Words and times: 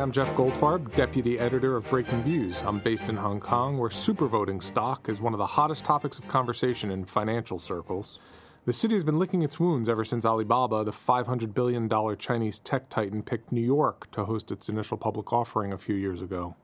I'm 0.00 0.12
Jeff 0.12 0.32
Goldfarb, 0.32 0.94
Deputy 0.94 1.38
Editor 1.38 1.76
of 1.76 1.84
Breakingviews. 1.84 2.64
I'm 2.64 2.78
based 2.78 3.10
in 3.10 3.18
Hong 3.18 3.38
Kong, 3.38 3.76
where 3.76 3.90
supervoting 3.90 4.62
stock 4.62 5.10
is 5.10 5.20
one 5.20 5.34
of 5.34 5.38
the 5.38 5.46
hottest 5.46 5.84
topics 5.84 6.18
of 6.18 6.26
conversation 6.26 6.90
in 6.90 7.04
financial 7.04 7.58
circles. 7.58 8.18
The 8.64 8.72
city 8.72 8.94
has 8.94 9.04
been 9.04 9.18
licking 9.18 9.42
its 9.42 9.60
wounds 9.60 9.90
ever 9.90 10.02
since 10.02 10.24
Alibaba, 10.24 10.84
the 10.84 10.90
$500 10.90 11.52
billion 11.52 12.16
Chinese 12.16 12.60
tech 12.60 12.88
titan, 12.88 13.22
picked 13.22 13.52
New 13.52 13.60
York 13.60 14.10
to 14.12 14.24
host 14.24 14.50
its 14.50 14.70
initial 14.70 14.96
public 14.96 15.34
offering 15.34 15.70
a 15.70 15.78
few 15.78 15.96
years 15.96 16.22
ago. 16.22 16.56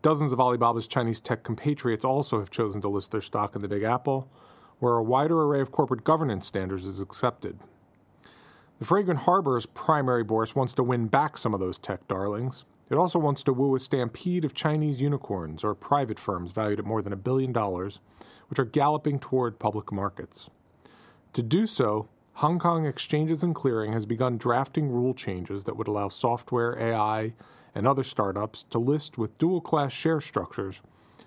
Dozens 0.00 0.32
of 0.32 0.38
Alibaba's 0.38 0.86
Chinese 0.86 1.20
tech 1.20 1.42
compatriots 1.42 2.04
also 2.04 2.38
have 2.38 2.50
chosen 2.50 2.80
to 2.82 2.88
list 2.88 3.10
their 3.10 3.20
stock 3.20 3.56
in 3.56 3.62
the 3.62 3.68
Big 3.68 3.82
Apple, 3.82 4.30
where 4.78 4.94
a 4.94 5.02
wider 5.02 5.42
array 5.42 5.60
of 5.60 5.72
corporate 5.72 6.04
governance 6.04 6.46
standards 6.46 6.86
is 6.86 7.00
accepted. 7.00 7.58
The 8.82 8.88
Fragrant 8.88 9.20
Harbor's 9.20 9.64
primary 9.64 10.24
bourse 10.24 10.56
wants 10.56 10.74
to 10.74 10.82
win 10.82 11.06
back 11.06 11.38
some 11.38 11.54
of 11.54 11.60
those 11.60 11.78
tech 11.78 12.08
darlings. 12.08 12.64
It 12.90 12.96
also 12.96 13.16
wants 13.16 13.44
to 13.44 13.52
woo 13.52 13.76
a 13.76 13.78
stampede 13.78 14.44
of 14.44 14.54
Chinese 14.54 15.00
unicorns 15.00 15.62
or 15.62 15.76
private 15.76 16.18
firms 16.18 16.50
valued 16.50 16.80
at 16.80 16.84
more 16.84 17.00
than 17.00 17.12
a 17.12 17.16
billion 17.16 17.52
dollars, 17.52 18.00
which 18.48 18.58
are 18.58 18.64
galloping 18.64 19.20
toward 19.20 19.60
public 19.60 19.92
markets. 19.92 20.50
To 21.34 21.44
do 21.44 21.64
so, 21.64 22.08
Hong 22.32 22.58
Kong 22.58 22.84
Exchanges 22.84 23.44
and 23.44 23.54
Clearing 23.54 23.92
has 23.92 24.04
begun 24.04 24.36
drafting 24.36 24.90
rule 24.90 25.14
changes 25.14 25.62
that 25.62 25.76
would 25.76 25.86
allow 25.86 26.08
software, 26.08 26.76
AI, 26.76 27.34
and 27.76 27.86
other 27.86 28.02
startups 28.02 28.64
to 28.64 28.80
list 28.80 29.16
with 29.16 29.38
dual 29.38 29.60
class 29.60 29.92
share 29.92 30.20
structures 30.20 30.82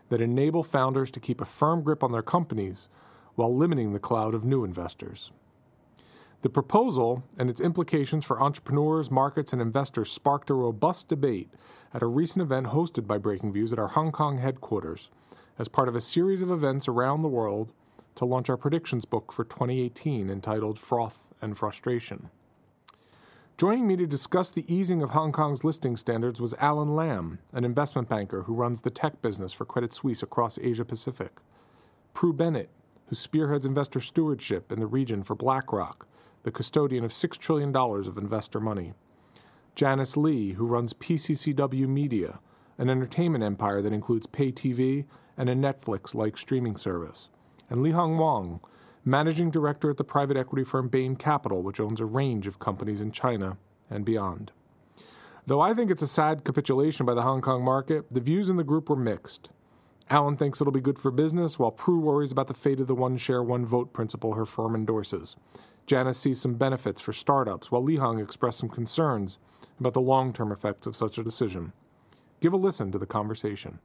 that 0.09 0.19
enable 0.19 0.61
founders 0.61 1.09
to 1.11 1.21
keep 1.21 1.39
a 1.39 1.45
firm 1.45 1.83
grip 1.83 2.03
on 2.03 2.11
their 2.11 2.21
companies 2.21 2.89
while 3.35 3.55
limiting 3.55 3.93
the 3.93 3.99
cloud 3.99 4.33
of 4.33 4.43
new 4.43 4.65
investors. 4.65 5.31
The 6.45 6.49
proposal 6.49 7.23
and 7.39 7.49
its 7.49 7.59
implications 7.59 8.23
for 8.23 8.39
entrepreneurs, 8.39 9.09
markets, 9.09 9.51
and 9.51 9.59
investors 9.59 10.11
sparked 10.11 10.51
a 10.51 10.53
robust 10.53 11.07
debate 11.07 11.49
at 11.91 12.03
a 12.03 12.05
recent 12.05 12.43
event 12.43 12.67
hosted 12.67 13.07
by 13.07 13.17
Breakingviews 13.17 13.73
at 13.73 13.79
our 13.79 13.87
Hong 13.87 14.11
Kong 14.11 14.37
headquarters 14.37 15.09
as 15.57 15.67
part 15.67 15.87
of 15.87 15.95
a 15.95 15.99
series 15.99 16.43
of 16.43 16.51
events 16.51 16.87
around 16.87 17.23
the 17.23 17.27
world 17.27 17.73
to 18.13 18.25
launch 18.25 18.47
our 18.47 18.57
predictions 18.57 19.05
book 19.05 19.31
for 19.31 19.43
2018 19.43 20.29
entitled 20.29 20.77
Froth 20.77 21.31
and 21.41 21.57
Frustration. 21.57 22.29
Joining 23.57 23.87
me 23.87 23.95
to 23.95 24.05
discuss 24.05 24.51
the 24.51 24.71
easing 24.71 25.01
of 25.01 25.09
Hong 25.09 25.31
Kong's 25.31 25.63
listing 25.63 25.97
standards 25.97 26.39
was 26.39 26.53
Alan 26.59 26.95
Lam, 26.95 27.39
an 27.53 27.65
investment 27.65 28.07
banker 28.07 28.43
who 28.43 28.53
runs 28.53 28.81
the 28.81 28.91
tech 28.91 29.19
business 29.23 29.51
for 29.51 29.65
Credit 29.65 29.95
Suisse 29.95 30.21
across 30.21 30.59
Asia 30.59 30.85
Pacific. 30.85 31.39
Prue 32.13 32.33
Bennett, 32.33 32.69
who 33.07 33.15
spearheads 33.15 33.65
investor 33.65 33.99
stewardship 33.99 34.71
in 34.71 34.79
the 34.79 34.85
region 34.85 35.23
for 35.23 35.33
BlackRock, 35.33 36.07
the 36.45 36.51
custodian 36.51 37.03
of 37.03 37.09
$6 37.09 37.37
trillion 37.39 37.75
of 37.75 38.17
investor 38.19 38.59
money. 38.59 38.93
Janice 39.73 40.15
Lee, 40.15 40.53
who 40.53 40.67
runs 40.67 40.93
PCCW 40.93 41.87
Media, 41.87 42.39
an 42.77 42.87
entertainment 42.87 43.43
empire 43.43 43.81
that 43.81 43.91
includes 43.91 44.27
pay 44.27 44.51
TV 44.51 45.05
and 45.35 45.49
a 45.49 45.55
Netflix 45.55 46.13
like 46.13 46.37
streaming 46.37 46.77
service. 46.77 47.29
And 47.67 47.81
Li 47.81 47.91
Hong 47.91 48.19
Wang, 48.19 48.59
managing 49.03 49.49
director 49.49 49.89
at 49.89 49.97
the 49.97 50.03
private 50.03 50.37
equity 50.37 50.63
firm 50.63 50.87
Bain 50.87 51.15
Capital, 51.15 51.63
which 51.63 51.79
owns 51.79 51.99
a 51.99 52.05
range 52.05 52.45
of 52.45 52.59
companies 52.59 53.01
in 53.01 53.11
China 53.11 53.57
and 53.89 54.05
beyond. 54.05 54.51
Though 55.47 55.61
I 55.61 55.73
think 55.73 55.89
it's 55.89 56.03
a 56.03 56.07
sad 56.07 56.43
capitulation 56.43 57.07
by 57.07 57.15
the 57.15 57.23
Hong 57.23 57.41
Kong 57.41 57.63
market, 57.63 58.11
the 58.11 58.21
views 58.21 58.49
in 58.49 58.57
the 58.57 58.63
group 58.63 58.87
were 58.87 58.95
mixed. 58.95 59.49
Alan 60.11 60.37
thinks 60.37 60.61
it'll 60.61 60.71
be 60.71 60.79
good 60.79 60.99
for 60.99 61.09
business, 61.09 61.57
while 61.57 61.71
Prue 61.71 61.99
worries 61.99 62.31
about 62.31 62.45
the 62.45 62.53
fate 62.53 62.79
of 62.79 62.85
the 62.85 62.93
one 62.93 63.17
share, 63.17 63.41
one 63.41 63.65
vote 63.65 63.93
principle 63.93 64.35
her 64.35 64.45
firm 64.45 64.75
endorses. 64.75 65.35
Janice 65.85 66.17
sees 66.17 66.41
some 66.41 66.55
benefits 66.55 66.99
for 66.99 67.13
startups, 67.13 67.71
while 67.71 67.83
Li 67.83 67.97
Hong 67.97 68.19
expressed 68.19 68.59
some 68.59 68.69
concerns 68.69 69.37
about 69.79 69.93
the 69.93 70.01
long 70.01 70.33
term 70.33 70.51
effects 70.51 70.87
of 70.87 70.95
such 70.95 71.17
a 71.17 71.23
decision. 71.23 71.73
Give 72.39 72.53
a 72.53 72.57
listen 72.57 72.91
to 72.91 72.97
the 72.97 73.05
conversation. 73.05 73.79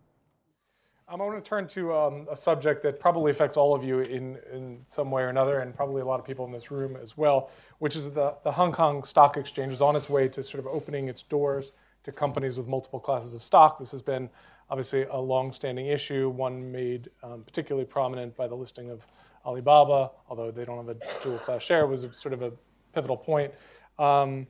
I 1.08 1.16
want 1.16 1.44
to 1.44 1.48
turn 1.48 1.66
to 1.68 1.92
um, 1.92 2.28
a 2.30 2.36
subject 2.36 2.84
that 2.84 3.00
probably 3.00 3.32
affects 3.32 3.56
all 3.56 3.74
of 3.74 3.82
you 3.82 3.98
in, 3.98 4.38
in 4.52 4.78
some 4.86 5.10
way 5.10 5.22
or 5.22 5.28
another, 5.28 5.58
and 5.58 5.74
probably 5.74 6.02
a 6.02 6.04
lot 6.04 6.20
of 6.20 6.26
people 6.26 6.44
in 6.44 6.52
this 6.52 6.70
room 6.70 6.96
as 6.96 7.16
well, 7.16 7.50
which 7.80 7.96
is 7.96 8.08
the, 8.10 8.36
the 8.44 8.52
Hong 8.52 8.70
Kong 8.70 9.02
Stock 9.02 9.36
Exchange 9.36 9.72
is 9.72 9.82
on 9.82 9.96
its 9.96 10.08
way 10.08 10.28
to 10.28 10.42
sort 10.42 10.60
of 10.60 10.68
opening 10.68 11.08
its 11.08 11.22
doors 11.22 11.72
to 12.04 12.12
companies 12.12 12.56
with 12.56 12.68
multiple 12.68 13.00
classes 13.00 13.34
of 13.34 13.42
stock. 13.42 13.76
This 13.78 13.90
has 13.90 14.02
been 14.02 14.30
obviously 14.70 15.02
a 15.10 15.16
long-standing 15.16 15.88
issue, 15.88 16.28
one 16.28 16.70
made 16.70 17.10
um, 17.24 17.42
particularly 17.42 17.86
prominent 17.86 18.36
by 18.36 18.46
the 18.46 18.54
listing 18.54 18.88
of 18.88 19.04
Alibaba, 19.44 20.10
although 20.28 20.50
they 20.50 20.64
don't 20.64 20.76
have 20.76 20.88
a 20.88 21.22
dual 21.22 21.38
class 21.38 21.62
share, 21.62 21.86
was 21.86 22.04
a, 22.04 22.12
sort 22.12 22.32
of 22.32 22.42
a 22.42 22.52
pivotal 22.94 23.16
point. 23.16 23.52
Um, 23.98 24.46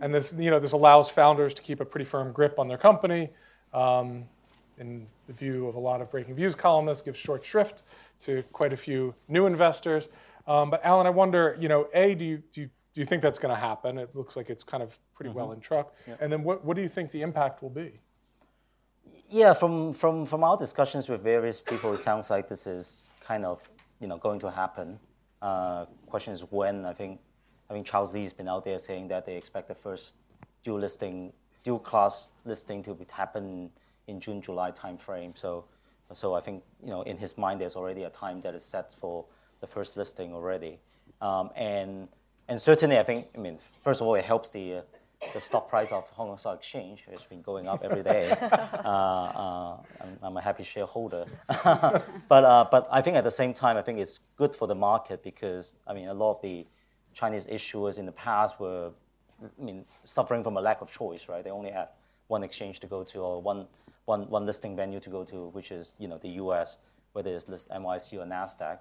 and 0.00 0.14
this, 0.14 0.34
you 0.36 0.50
know, 0.50 0.58
this 0.58 0.72
allows 0.72 1.10
founders 1.10 1.54
to 1.54 1.62
keep 1.62 1.80
a 1.80 1.84
pretty 1.84 2.04
firm 2.04 2.32
grip 2.32 2.58
on 2.58 2.68
their 2.68 2.78
company. 2.78 3.30
Um, 3.72 4.24
in 4.78 5.06
the 5.26 5.32
view 5.32 5.66
of 5.68 5.74
a 5.74 5.78
lot 5.78 6.00
of 6.00 6.10
breaking 6.10 6.34
views 6.34 6.54
columnists, 6.54 7.02
gives 7.02 7.18
short 7.18 7.44
shrift 7.44 7.82
to 8.20 8.42
quite 8.52 8.72
a 8.72 8.76
few 8.76 9.14
new 9.28 9.46
investors. 9.46 10.08
Um, 10.46 10.70
but 10.70 10.84
Alan, 10.84 11.06
I 11.06 11.10
wonder, 11.10 11.56
you 11.60 11.68
know, 11.68 11.88
a 11.94 12.14
do 12.14 12.24
you 12.24 12.42
do 12.50 12.62
you, 12.62 12.70
do 12.94 13.00
you 13.00 13.04
think 13.04 13.22
that's 13.22 13.38
going 13.38 13.54
to 13.54 13.60
happen? 13.60 13.98
It 13.98 14.14
looks 14.14 14.36
like 14.36 14.50
it's 14.50 14.64
kind 14.64 14.82
of 14.82 14.98
pretty 15.14 15.30
mm-hmm. 15.30 15.38
well 15.38 15.52
in 15.52 15.60
truck. 15.60 15.94
Yeah. 16.06 16.16
And 16.20 16.32
then 16.32 16.42
what 16.42 16.64
what 16.64 16.76
do 16.76 16.82
you 16.82 16.88
think 16.88 17.10
the 17.10 17.22
impact 17.22 17.62
will 17.62 17.70
be? 17.70 18.00
Yeah, 19.30 19.52
from 19.54 19.92
from 19.92 20.26
from 20.26 20.42
our 20.42 20.56
discussions 20.56 21.08
with 21.08 21.22
various 21.22 21.60
people, 21.60 21.92
it 21.92 22.00
sounds 22.00 22.28
like 22.28 22.48
this 22.48 22.66
is 22.66 23.08
kind 23.20 23.44
of 23.44 23.60
you 24.02 24.08
know 24.08 24.18
going 24.18 24.40
to 24.40 24.50
happen. 24.50 24.98
Uh, 25.40 25.86
question 26.06 26.32
is 26.34 26.42
when. 26.50 26.84
I 26.84 26.92
think 26.92 27.20
I 27.70 27.72
think 27.72 27.86
Charles 27.86 28.12
Li's 28.12 28.32
been 28.34 28.48
out 28.48 28.64
there 28.64 28.78
saying 28.78 29.08
that 29.08 29.24
they 29.24 29.36
expect 29.36 29.68
the 29.68 29.74
first 29.74 30.12
dual 30.62 30.80
listing, 30.80 31.32
dual 31.62 31.78
class 31.78 32.30
listing 32.44 32.82
to 32.82 32.94
be, 32.94 33.06
happen 33.10 33.70
in 34.08 34.20
June, 34.20 34.42
July 34.42 34.72
timeframe. 34.72 35.38
So, 35.38 35.64
so 36.12 36.34
I 36.34 36.40
think 36.40 36.64
you 36.84 36.90
know 36.90 37.02
in 37.02 37.16
his 37.16 37.38
mind 37.38 37.60
there's 37.60 37.76
already 37.76 38.02
a 38.02 38.10
time 38.10 38.40
that 38.42 38.54
is 38.54 38.64
set 38.64 38.92
for 38.92 39.24
the 39.60 39.66
first 39.66 39.96
listing 39.96 40.34
already, 40.34 40.80
um, 41.20 41.50
and 41.54 42.08
and 42.48 42.60
certainly 42.60 42.98
I 42.98 43.04
think 43.04 43.28
I 43.36 43.38
mean 43.38 43.58
first 43.78 44.00
of 44.00 44.08
all 44.08 44.16
it 44.16 44.24
helps 44.24 44.50
the 44.50 44.78
uh, 44.78 44.82
the 45.32 45.40
stock 45.40 45.70
price 45.70 45.92
of 45.92 46.10
Hong 46.10 46.26
Kong 46.26 46.38
Stock 46.38 46.58
Exchange 46.58 47.04
has 47.08 47.24
been 47.24 47.42
going 47.42 47.68
up 47.68 47.84
every 47.84 48.02
day. 48.02 48.30
uh, 48.40 48.88
uh, 48.88 49.71
I'm, 50.32 50.36
a 50.38 50.40
happy 50.40 50.64
shareholder, 50.64 51.26
but 52.28 52.44
uh, 52.44 52.66
but 52.70 52.88
I 52.90 53.02
think 53.02 53.16
at 53.16 53.24
the 53.24 53.30
same 53.30 53.52
time 53.52 53.76
I 53.76 53.82
think 53.82 53.98
it's 53.98 54.20
good 54.36 54.54
for 54.54 54.66
the 54.66 54.74
market 54.74 55.22
because 55.22 55.74
I 55.86 55.92
mean 55.92 56.08
a 56.08 56.14
lot 56.14 56.36
of 56.36 56.42
the 56.42 56.66
Chinese 57.12 57.46
issuers 57.46 57.98
in 57.98 58.06
the 58.06 58.12
past 58.12 58.58
were 58.58 58.90
I 59.42 59.62
mean 59.62 59.84
suffering 60.04 60.42
from 60.42 60.56
a 60.56 60.60
lack 60.60 60.80
of 60.80 60.90
choice, 60.90 61.28
right? 61.28 61.44
They 61.44 61.50
only 61.50 61.70
had 61.70 61.88
one 62.28 62.42
exchange 62.42 62.80
to 62.80 62.86
go 62.86 63.04
to 63.04 63.18
or 63.18 63.42
one 63.42 63.66
one, 64.04 64.28
one 64.28 64.46
listing 64.46 64.74
venue 64.76 65.00
to 65.00 65.10
go 65.10 65.24
to, 65.24 65.48
which 65.48 65.70
is 65.70 65.92
you 65.98 66.08
know 66.08 66.18
the 66.18 66.30
U.S., 66.44 66.78
whether 67.12 67.34
it's 67.34 67.48
list 67.48 67.68
NYSE 67.68 68.14
or 68.14 68.26
Nasdaq. 68.26 68.78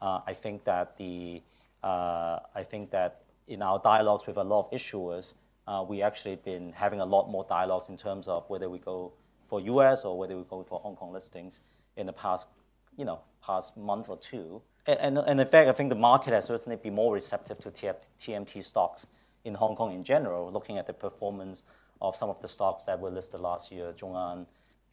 Uh, 0.00 0.20
I 0.26 0.32
think 0.32 0.64
that 0.64 0.96
the 0.96 1.42
uh, 1.82 2.40
I 2.54 2.62
think 2.62 2.90
that 2.90 3.22
in 3.46 3.62
our 3.62 3.78
dialogues 3.78 4.26
with 4.26 4.38
a 4.38 4.44
lot 4.44 4.66
of 4.66 4.70
issuers, 4.72 5.34
uh, 5.66 5.84
we 5.86 6.02
actually 6.02 6.36
been 6.36 6.72
having 6.72 7.00
a 7.00 7.04
lot 7.04 7.30
more 7.30 7.44
dialogues 7.48 7.88
in 7.88 7.96
terms 7.96 8.26
of 8.26 8.48
whether 8.48 8.68
we 8.68 8.78
go 8.78 9.12
for 9.54 9.60
U.S. 9.60 10.04
or 10.04 10.18
whether 10.18 10.36
we 10.36 10.42
go 10.42 10.64
for 10.64 10.80
Hong 10.80 10.96
Kong 10.96 11.12
listings 11.12 11.60
in 11.96 12.06
the 12.06 12.12
past 12.12 12.48
you 12.96 13.04
know 13.04 13.20
past 13.40 13.76
month 13.76 14.08
or 14.08 14.16
two. 14.16 14.60
And, 14.86 15.16
and, 15.16 15.40
in 15.40 15.46
fact, 15.46 15.68
I 15.68 15.72
think 15.72 15.88
the 15.90 15.94
market 15.94 16.34
has 16.34 16.44
certainly 16.46 16.76
been 16.76 16.94
more 16.94 17.14
receptive 17.14 17.58
to 17.60 17.70
TMT 17.70 18.64
stocks 18.64 19.06
in 19.44 19.54
Hong 19.54 19.76
Kong 19.76 19.94
in 19.94 20.04
general, 20.04 20.50
looking 20.52 20.76
at 20.76 20.86
the 20.86 20.92
performance 20.92 21.62
of 22.02 22.16
some 22.16 22.28
of 22.28 22.42
the 22.42 22.48
stocks 22.48 22.84
that 22.84 22.98
were 23.00 23.10
listed 23.10 23.40
last 23.40 23.72
year, 23.72 23.94
Zhong'an, 23.96 24.44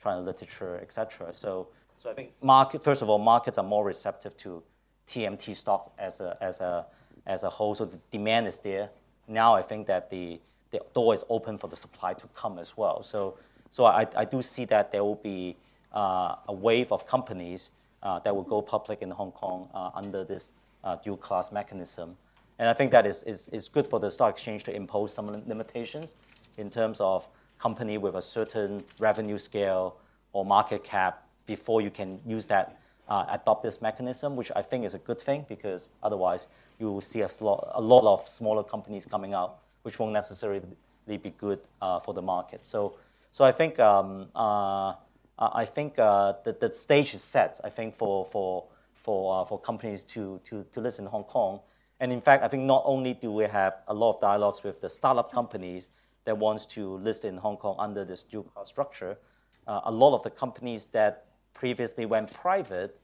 China 0.02 0.22
Literature, 0.22 0.80
etc. 0.82 1.34
So, 1.34 1.68
so 2.02 2.10
I 2.10 2.14
think 2.14 2.32
market, 2.42 2.82
first 2.82 3.02
of 3.02 3.10
all, 3.10 3.18
markets 3.18 3.58
are 3.58 3.66
more 3.66 3.84
receptive 3.84 4.38
to 4.38 4.64
TMT 5.08 5.56
stocks 5.56 5.90
as 5.98 6.22
a, 6.22 6.38
as 6.40 6.62
a, 6.62 6.86
as 7.26 7.44
a 7.44 7.50
whole. 7.50 7.76
So 7.76 7.86
the 7.86 8.00
demand 8.12 8.48
is 8.48 8.60
there. 8.60 8.92
Now 9.28 9.56
I 9.56 9.62
think 9.62 9.88
that 9.88 10.10
the, 10.10 10.40
the 10.70 10.80
door 10.94 11.14
is 11.14 11.26
open 11.30 11.58
for 11.58 11.68
the 11.68 11.76
supply 11.76 12.14
to 12.14 12.28
come 12.34 12.60
as 12.60 12.78
well. 12.78 13.04
So, 13.04 13.38
so 13.72 13.86
I, 13.86 14.06
I 14.16 14.26
do 14.26 14.42
see 14.42 14.66
that 14.66 14.92
there 14.92 15.04
will 15.04 15.16
be 15.16 15.58
uh, 15.94 16.36
a 16.48 16.54
wave 16.54 16.92
of 16.92 17.08
companies 17.08 17.72
uh, 18.04 18.20
that 18.20 18.36
will 18.36 18.44
go 18.44 18.62
public 18.62 19.02
in 19.02 19.10
Hong 19.12 19.32
Kong 19.32 19.70
uh, 19.74 19.92
under 19.96 20.24
this 20.24 20.52
uh, 20.84 20.98
dual 20.98 21.18
class 21.18 21.52
mechanism. 21.52 22.18
And 22.60 22.70
I 22.70 22.74
think 22.74 22.92
that 22.92 23.08
is, 23.08 23.24
is, 23.24 23.50
is 23.50 23.70
good 23.70 23.86
for 23.86 24.00
the 24.00 24.12
stock 24.12 24.34
exchange 24.34 24.64
to 24.66 24.76
impose 24.76 25.14
some 25.14 25.28
limitations 25.48 26.16
in 26.58 26.70
terms 26.70 27.00
of 27.00 27.28
company 27.60 27.98
with 27.98 28.16
a 28.16 28.22
certain 28.22 28.84
revenue 29.00 29.38
scale 29.38 29.96
or 30.34 30.46
market 30.46 30.84
cap 30.84 31.26
before 31.46 31.82
you 31.82 31.90
can 31.90 32.20
use 32.26 32.46
that, 32.48 32.80
uh, 33.08 33.26
adopt 33.30 33.64
this 33.64 33.82
mechanism, 33.82 34.36
which 34.36 34.52
I 34.56 34.62
think 34.62 34.86
is 34.86 34.94
a 34.94 35.00
good 35.00 35.20
thing 35.20 35.46
because 35.48 35.90
otherwise 36.04 36.48
you 36.80 36.92
will 36.92 37.02
see 37.02 37.22
a, 37.22 37.28
sl- 37.28 37.64
a 37.74 37.82
lot 37.82 38.04
of 38.04 38.28
smaller 38.28 38.64
companies 38.64 39.06
coming 39.06 39.34
out, 39.34 39.60
which 39.84 40.00
won't 40.00 40.14
necessarily 40.14 40.62
be 41.08 41.34
good 41.38 41.60
uh, 41.82 42.00
for 42.00 42.14
the 42.14 42.22
market. 42.22 42.66
So, 42.66 42.96
so 43.32 43.46
I 43.46 43.52
think 43.52 43.80
um, 43.80 44.28
uh, 44.36 44.94
I 45.38 45.66
think 45.66 45.98
uh, 45.98 46.34
the, 46.44 46.54
the 46.54 46.74
stage 46.74 47.14
is 47.14 47.24
set. 47.24 47.60
I 47.64 47.70
think 47.70 47.96
for 47.96 48.26
for 48.26 48.68
for 48.94 49.42
uh, 49.42 49.46
for 49.46 49.60
companies 49.60 50.04
to, 50.04 50.40
to 50.44 50.66
to 50.72 50.82
list 50.82 51.00
in 51.00 51.06
Hong 51.06 51.24
Kong, 51.24 51.62
and 52.00 52.12
in 52.12 52.22
fact, 52.22 52.44
I 52.44 52.48
think 52.48 52.64
not 52.64 52.84
only 52.86 53.14
do 53.14 53.32
we 53.32 53.46
have 53.46 53.78
a 53.88 53.94
lot 53.94 54.16
of 54.16 54.22
dialogues 54.22 54.64
with 54.64 54.82
the 54.82 54.90
startup 54.90 55.32
companies 55.32 55.90
that 56.26 56.38
wants 56.38 56.66
to 56.68 56.98
list 56.98 57.26
in 57.26 57.38
Hong 57.38 57.58
Kong 57.58 57.76
under 57.80 58.06
this 58.06 58.24
dual 58.24 58.52
structure, 58.64 59.18
uh, 59.68 59.82
a 59.86 59.92
lot 59.92 60.14
of 60.14 60.22
the 60.24 60.30
companies 60.30 60.88
that 60.88 61.26
previously 61.54 62.06
went 62.06 62.32
private, 62.34 63.00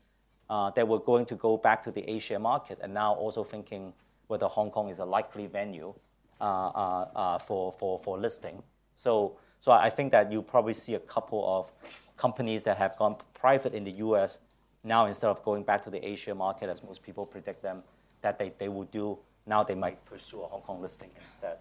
uh, 0.50 0.70
that 0.72 0.88
were 0.88 1.00
going 1.00 1.26
to 1.26 1.36
go 1.36 1.58
back 1.58 1.82
to 1.84 1.92
the 1.92 2.08
Asia 2.10 2.38
market, 2.38 2.80
and 2.82 2.94
now 2.94 3.14
also 3.14 3.44
thinking 3.44 3.94
whether 4.28 4.46
Hong 4.46 4.72
Kong 4.72 4.90
is 4.90 5.00
a 5.00 5.06
likely 5.06 5.48
venue 5.48 5.94
uh, 6.40 6.44
uh, 6.44 7.08
uh, 7.16 7.40
for, 7.40 7.74
for, 7.74 8.00
for 8.00 8.18
listing. 8.18 8.62
So, 8.96 9.38
so 9.60 9.72
I 9.72 9.90
think 9.90 10.12
that 10.12 10.32
you 10.32 10.42
probably 10.42 10.74
see 10.74 10.94
a 10.96 11.00
couple 11.00 11.44
of 11.48 11.72
companies 12.18 12.64
that 12.64 12.78
have 12.78 12.98
gone 12.98 13.16
private 13.34 13.74
in 13.74 13.84
the 13.84 13.92
US 13.92 14.40
now 14.84 15.06
instead 15.06 15.30
of 15.30 15.44
going 15.44 15.64
back 15.64 15.84
to 15.84 15.90
the 15.90 16.06
Asia 16.06 16.34
market, 16.34 16.70
as 16.70 16.84
most 16.84 17.04
people 17.04 17.26
predict 17.26 17.62
them 17.62 17.84
that 18.22 18.40
they, 18.40 18.54
they 18.58 18.70
would 18.70 18.90
do, 18.92 19.18
now 19.46 19.64
they 19.64 19.76
might 19.76 20.04
pursue 20.06 20.42
a 20.42 20.48
Hong 20.48 20.62
Kong 20.62 20.82
listing 20.82 21.10
instead. 21.22 21.58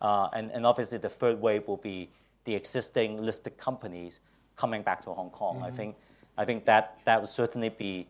Uh, 0.00 0.28
and, 0.32 0.50
and 0.50 0.64
obviously, 0.64 0.98
the 0.98 1.08
third 1.08 1.40
wave 1.40 1.66
will 1.68 1.76
be 1.76 2.08
the 2.44 2.54
existing 2.54 3.22
listed 3.22 3.56
companies 3.58 4.20
coming 4.56 4.82
back 4.82 5.02
to 5.04 5.10
Hong 5.10 5.30
Kong. 5.30 5.56
Mm-hmm. 5.56 5.64
I 5.64 5.70
think 5.70 5.96
I 6.38 6.44
think 6.44 6.64
that 6.64 6.98
that 7.04 7.20
would 7.20 7.28
certainly 7.28 7.68
be 7.68 8.06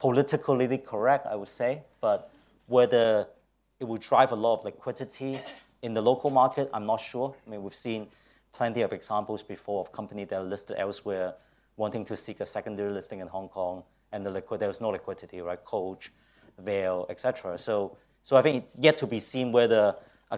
politically 0.00 0.78
correct, 0.78 1.26
I 1.26 1.36
would 1.36 1.48
say. 1.48 1.82
But 2.00 2.30
whether 2.66 3.28
it 3.78 3.84
will 3.84 3.98
drive 3.98 4.32
a 4.32 4.36
lot 4.36 4.54
of 4.54 4.64
liquidity 4.64 5.38
in 5.82 5.94
the 5.94 6.00
local 6.02 6.30
market, 6.30 6.68
I'm 6.74 6.86
not 6.86 7.00
sure. 7.00 7.34
I 7.46 7.50
mean, 7.50 7.62
we've 7.62 7.74
seen 7.74 8.08
plenty 8.52 8.82
of 8.82 8.92
examples 8.92 9.42
before 9.42 9.80
of 9.80 9.92
companies 9.92 10.28
that 10.28 10.40
are 10.40 10.44
listed 10.44 10.76
elsewhere 10.78 11.34
wanting 11.76 12.04
to 12.04 12.16
seek 12.16 12.40
a 12.40 12.46
secondary 12.46 12.92
listing 12.92 13.20
in 13.20 13.26
Hong 13.26 13.48
Kong, 13.48 13.82
and 14.12 14.24
the 14.24 14.30
liquid, 14.30 14.60
there's 14.60 14.80
no 14.80 14.90
liquidity, 14.90 15.40
right? 15.40 15.64
Coach, 15.64 16.12
Vale, 16.58 17.06
etc. 17.08 17.56
So, 17.56 17.96
so 18.22 18.36
I 18.36 18.42
think 18.42 18.64
it's 18.64 18.78
yet 18.78 18.98
to 18.98 19.06
be 19.06 19.18
seen 19.18 19.50
whether 19.50 19.94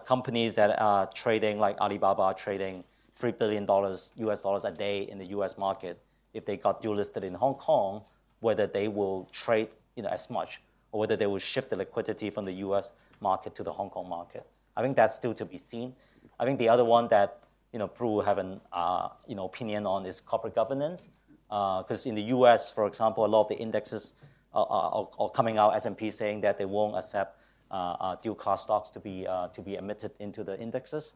companies 0.07 0.55
that 0.55 0.81
are 0.81 1.07
trading 1.13 1.59
like 1.59 1.79
Alibaba 1.81 2.35
trading 2.37 2.85
three 3.15 3.33
billion 3.33 3.67
dollars 3.67 4.13
U.S. 4.17 4.41
dollars 4.41 4.65
a 4.65 4.71
day 4.71 5.03
in 5.03 5.19
the 5.19 5.27
U.S. 5.37 5.59
market, 5.59 5.99
if 6.33 6.47
they 6.47 6.57
got 6.57 6.81
dual 6.81 6.95
listed 6.97 7.25
in 7.25 7.35
Hong 7.35 7.55
Kong, 7.55 8.03
whether 8.41 8.67
they 8.67 8.89
will 8.89 9.29
trade 9.33 9.69
you 9.97 10.03
know 10.03 10.09
as 10.09 10.31
much, 10.31 10.63
or 10.93 11.01
whether 11.01 11.17
they 11.17 11.27
will 11.27 11.39
shift 11.39 11.71
the 11.71 11.77
liquidity 11.77 12.31
from 12.31 12.45
the 12.45 12.53
U.S. 12.67 12.93
market 13.21 13.55
to 13.57 13.63
the 13.63 13.73
Hong 13.73 13.91
Kong 13.91 14.09
market. 14.09 14.47
I 14.77 14.83
think 14.83 14.97
that's 14.97 15.15
still 15.15 15.35
to 15.35 15.45
be 15.45 15.57
seen. 15.57 15.95
I 16.39 16.45
think 16.45 16.59
the 16.59 16.69
other 16.69 16.85
one 16.85 17.09
that 17.09 17.43
you 17.73 17.79
know 17.79 17.89
Prue 17.89 18.21
have 18.21 18.39
an 18.39 18.61
uh, 18.73 19.09
you 19.27 19.35
know 19.35 19.45
opinion 19.47 19.87
on 19.87 20.07
is 20.07 20.21
corporate 20.21 20.55
governance, 20.55 21.09
because 21.49 22.07
uh, 22.07 22.11
in 22.11 22.15
the 22.15 22.23
U.S., 22.37 22.71
for 22.71 22.87
example, 22.87 23.25
a 23.25 23.29
lot 23.29 23.43
of 23.43 23.49
the 23.49 23.57
indexes 23.57 24.15
are, 24.55 24.67
are, 24.69 25.09
are 25.19 25.31
coming 25.31 25.59
out 25.59 25.75
S&P 25.77 26.11
saying 26.11 26.41
that 26.43 26.59
they 26.59 26.65
won't 26.65 26.97
accept 26.97 27.39
uh, 27.71 27.97
uh, 28.01 28.17
dual 28.17 28.35
class 28.35 28.63
stocks 28.63 28.91
to 28.91 29.01
be, 29.01 29.27
uh, 29.27 29.49
to 29.49 29.63
be 29.63 29.77
admitted 29.77 30.13
into 30.19 30.45
the 30.45 30.59
indexes. 30.61 31.15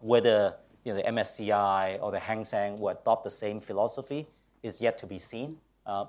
whether 0.00 0.54
you 0.84 0.92
know, 0.92 1.02
the 1.02 1.08
MSCI 1.08 2.00
or 2.00 2.12
the 2.12 2.20
Hang 2.20 2.44
Seng 2.44 2.78
will 2.78 2.90
adopt 2.90 3.24
the 3.24 3.30
same 3.30 3.60
philosophy 3.60 4.28
is 4.62 4.80
yet 4.80 4.96
to 4.98 5.06
be 5.06 5.18
seen. 5.18 5.58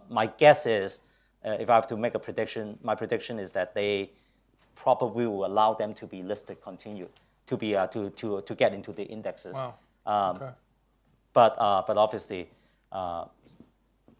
my 0.09 0.27
guess 0.37 0.65
is, 0.65 0.99
if 1.43 1.69
I 1.69 1.75
have 1.75 1.87
to 1.87 1.97
make 1.97 2.13
a 2.13 2.19
prediction, 2.19 2.77
my 2.83 2.93
prediction 2.93 3.39
is 3.39 3.51
that 3.51 3.73
they 3.73 4.11
probably 4.75 5.25
will 5.25 5.45
allow 5.45 5.73
them 5.73 5.93
to 5.95 6.05
be 6.05 6.21
listed 6.21 6.61
continued, 6.61 7.13
to, 7.47 7.57
be, 7.57 7.71
to, 7.71 8.09
to, 8.09 8.41
to 8.41 8.55
get 8.55 8.73
into 8.73 8.91
the 8.91 9.03
indexes. 9.03 9.55
Wow. 9.55 9.75
Um, 10.05 10.35
okay. 10.37 10.49
But, 11.33 11.55
but 11.87 11.97
obviously, 11.97 12.49
uh, 12.91 13.25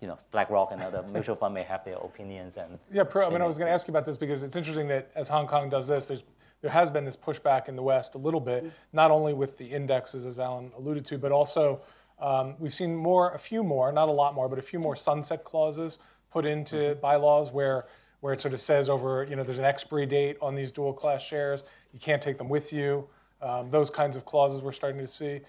you 0.02 0.08
know, 0.08 0.20
BlackRock 0.32 0.72
and 0.72 0.82
other 0.82 1.04
mutual 1.04 1.36
fund 1.36 1.54
may 1.54 1.64
have 1.64 1.84
their 1.84 1.96
opinions 1.96 2.58
and. 2.58 2.78
Yeah, 2.92 3.04
I 3.16 3.30
mean, 3.30 3.42
I 3.42 3.46
was 3.46 3.58
going 3.58 3.68
to 3.68 3.74
ask 3.74 3.88
you 3.88 3.92
about 3.92 4.06
this 4.06 4.18
because 4.18 4.44
it's 4.44 4.56
interesting 4.56 4.88
that 4.90 5.10
as 5.16 5.28
Hong 5.28 5.48
Kong 5.48 5.70
does 5.70 5.88
this, 5.88 6.08
there's 6.08 6.24
there 6.62 6.72
has 6.72 6.90
been 6.90 7.06
this 7.06 7.16
pushback 7.16 7.68
in 7.68 7.76
the 7.76 7.84
West 7.84 8.16
a 8.16 8.18
little 8.18 8.40
bit, 8.40 8.72
not 8.92 9.12
only 9.12 9.34
with 9.34 9.58
the 9.58 9.66
indexes, 9.66 10.26
as 10.26 10.40
Alan 10.40 10.72
alluded 10.76 11.06
to, 11.06 11.18
but 11.18 11.32
also 11.32 11.82
um, 12.20 12.56
we've 12.58 12.74
seen 12.74 12.96
more, 12.96 13.32
a 13.34 13.40
few 13.40 13.64
more, 13.64 13.92
not 13.92 14.10
a 14.10 14.12
lot 14.12 14.34
more, 14.34 14.50
but 14.50 14.58
a 14.58 14.62
few 14.64 14.80
more 14.80 14.96
sunset 14.96 15.44
clauses 15.44 16.00
put 16.32 16.46
into 16.46 16.76
mm-hmm. 16.76 17.00
bylaws 17.00 17.52
where 17.52 17.86
where 18.22 18.34
it 18.34 18.42
sort 18.42 18.56
of 18.56 18.60
says 18.60 18.90
over, 18.90 19.28
you 19.30 19.36
know, 19.36 19.44
there's 19.44 19.60
an 19.60 19.66
expiry 19.66 20.08
date 20.08 20.38
on 20.42 20.56
these 20.56 20.72
dual 20.72 20.92
class 20.92 21.22
shares, 21.22 21.64
you 21.94 22.00
can't 22.00 22.20
take 22.20 22.36
them 22.36 22.50
with 22.50 22.74
you. 22.74 23.08
Um, 23.42 23.70
those 23.70 23.90
kinds 23.90 24.16
of 24.16 24.26
clauses 24.26 24.62
we're 24.62 24.72
starting 24.72 25.00
to 25.00 25.08
see 25.08 25.42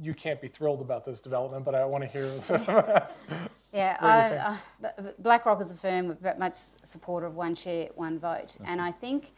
you 0.00 0.14
can't 0.14 0.40
be 0.40 0.48
thrilled 0.48 0.80
about 0.80 1.04
this 1.04 1.20
development, 1.20 1.64
but 1.64 1.74
I 1.74 1.84
want 1.84 2.04
to 2.04 2.08
hear. 2.08 2.24
yeah, 3.72 3.96
I, 4.00 4.88
uh, 4.88 5.12
BlackRock 5.18 5.60
is 5.60 5.70
a 5.70 5.74
firm 5.74 6.16
very 6.20 6.38
much 6.38 6.54
supporter 6.54 7.26
of 7.26 7.34
one 7.34 7.54
share, 7.54 7.88
one 7.94 8.18
vote, 8.18 8.56
and 8.64 8.80
I 8.80 8.92
think 8.92 9.32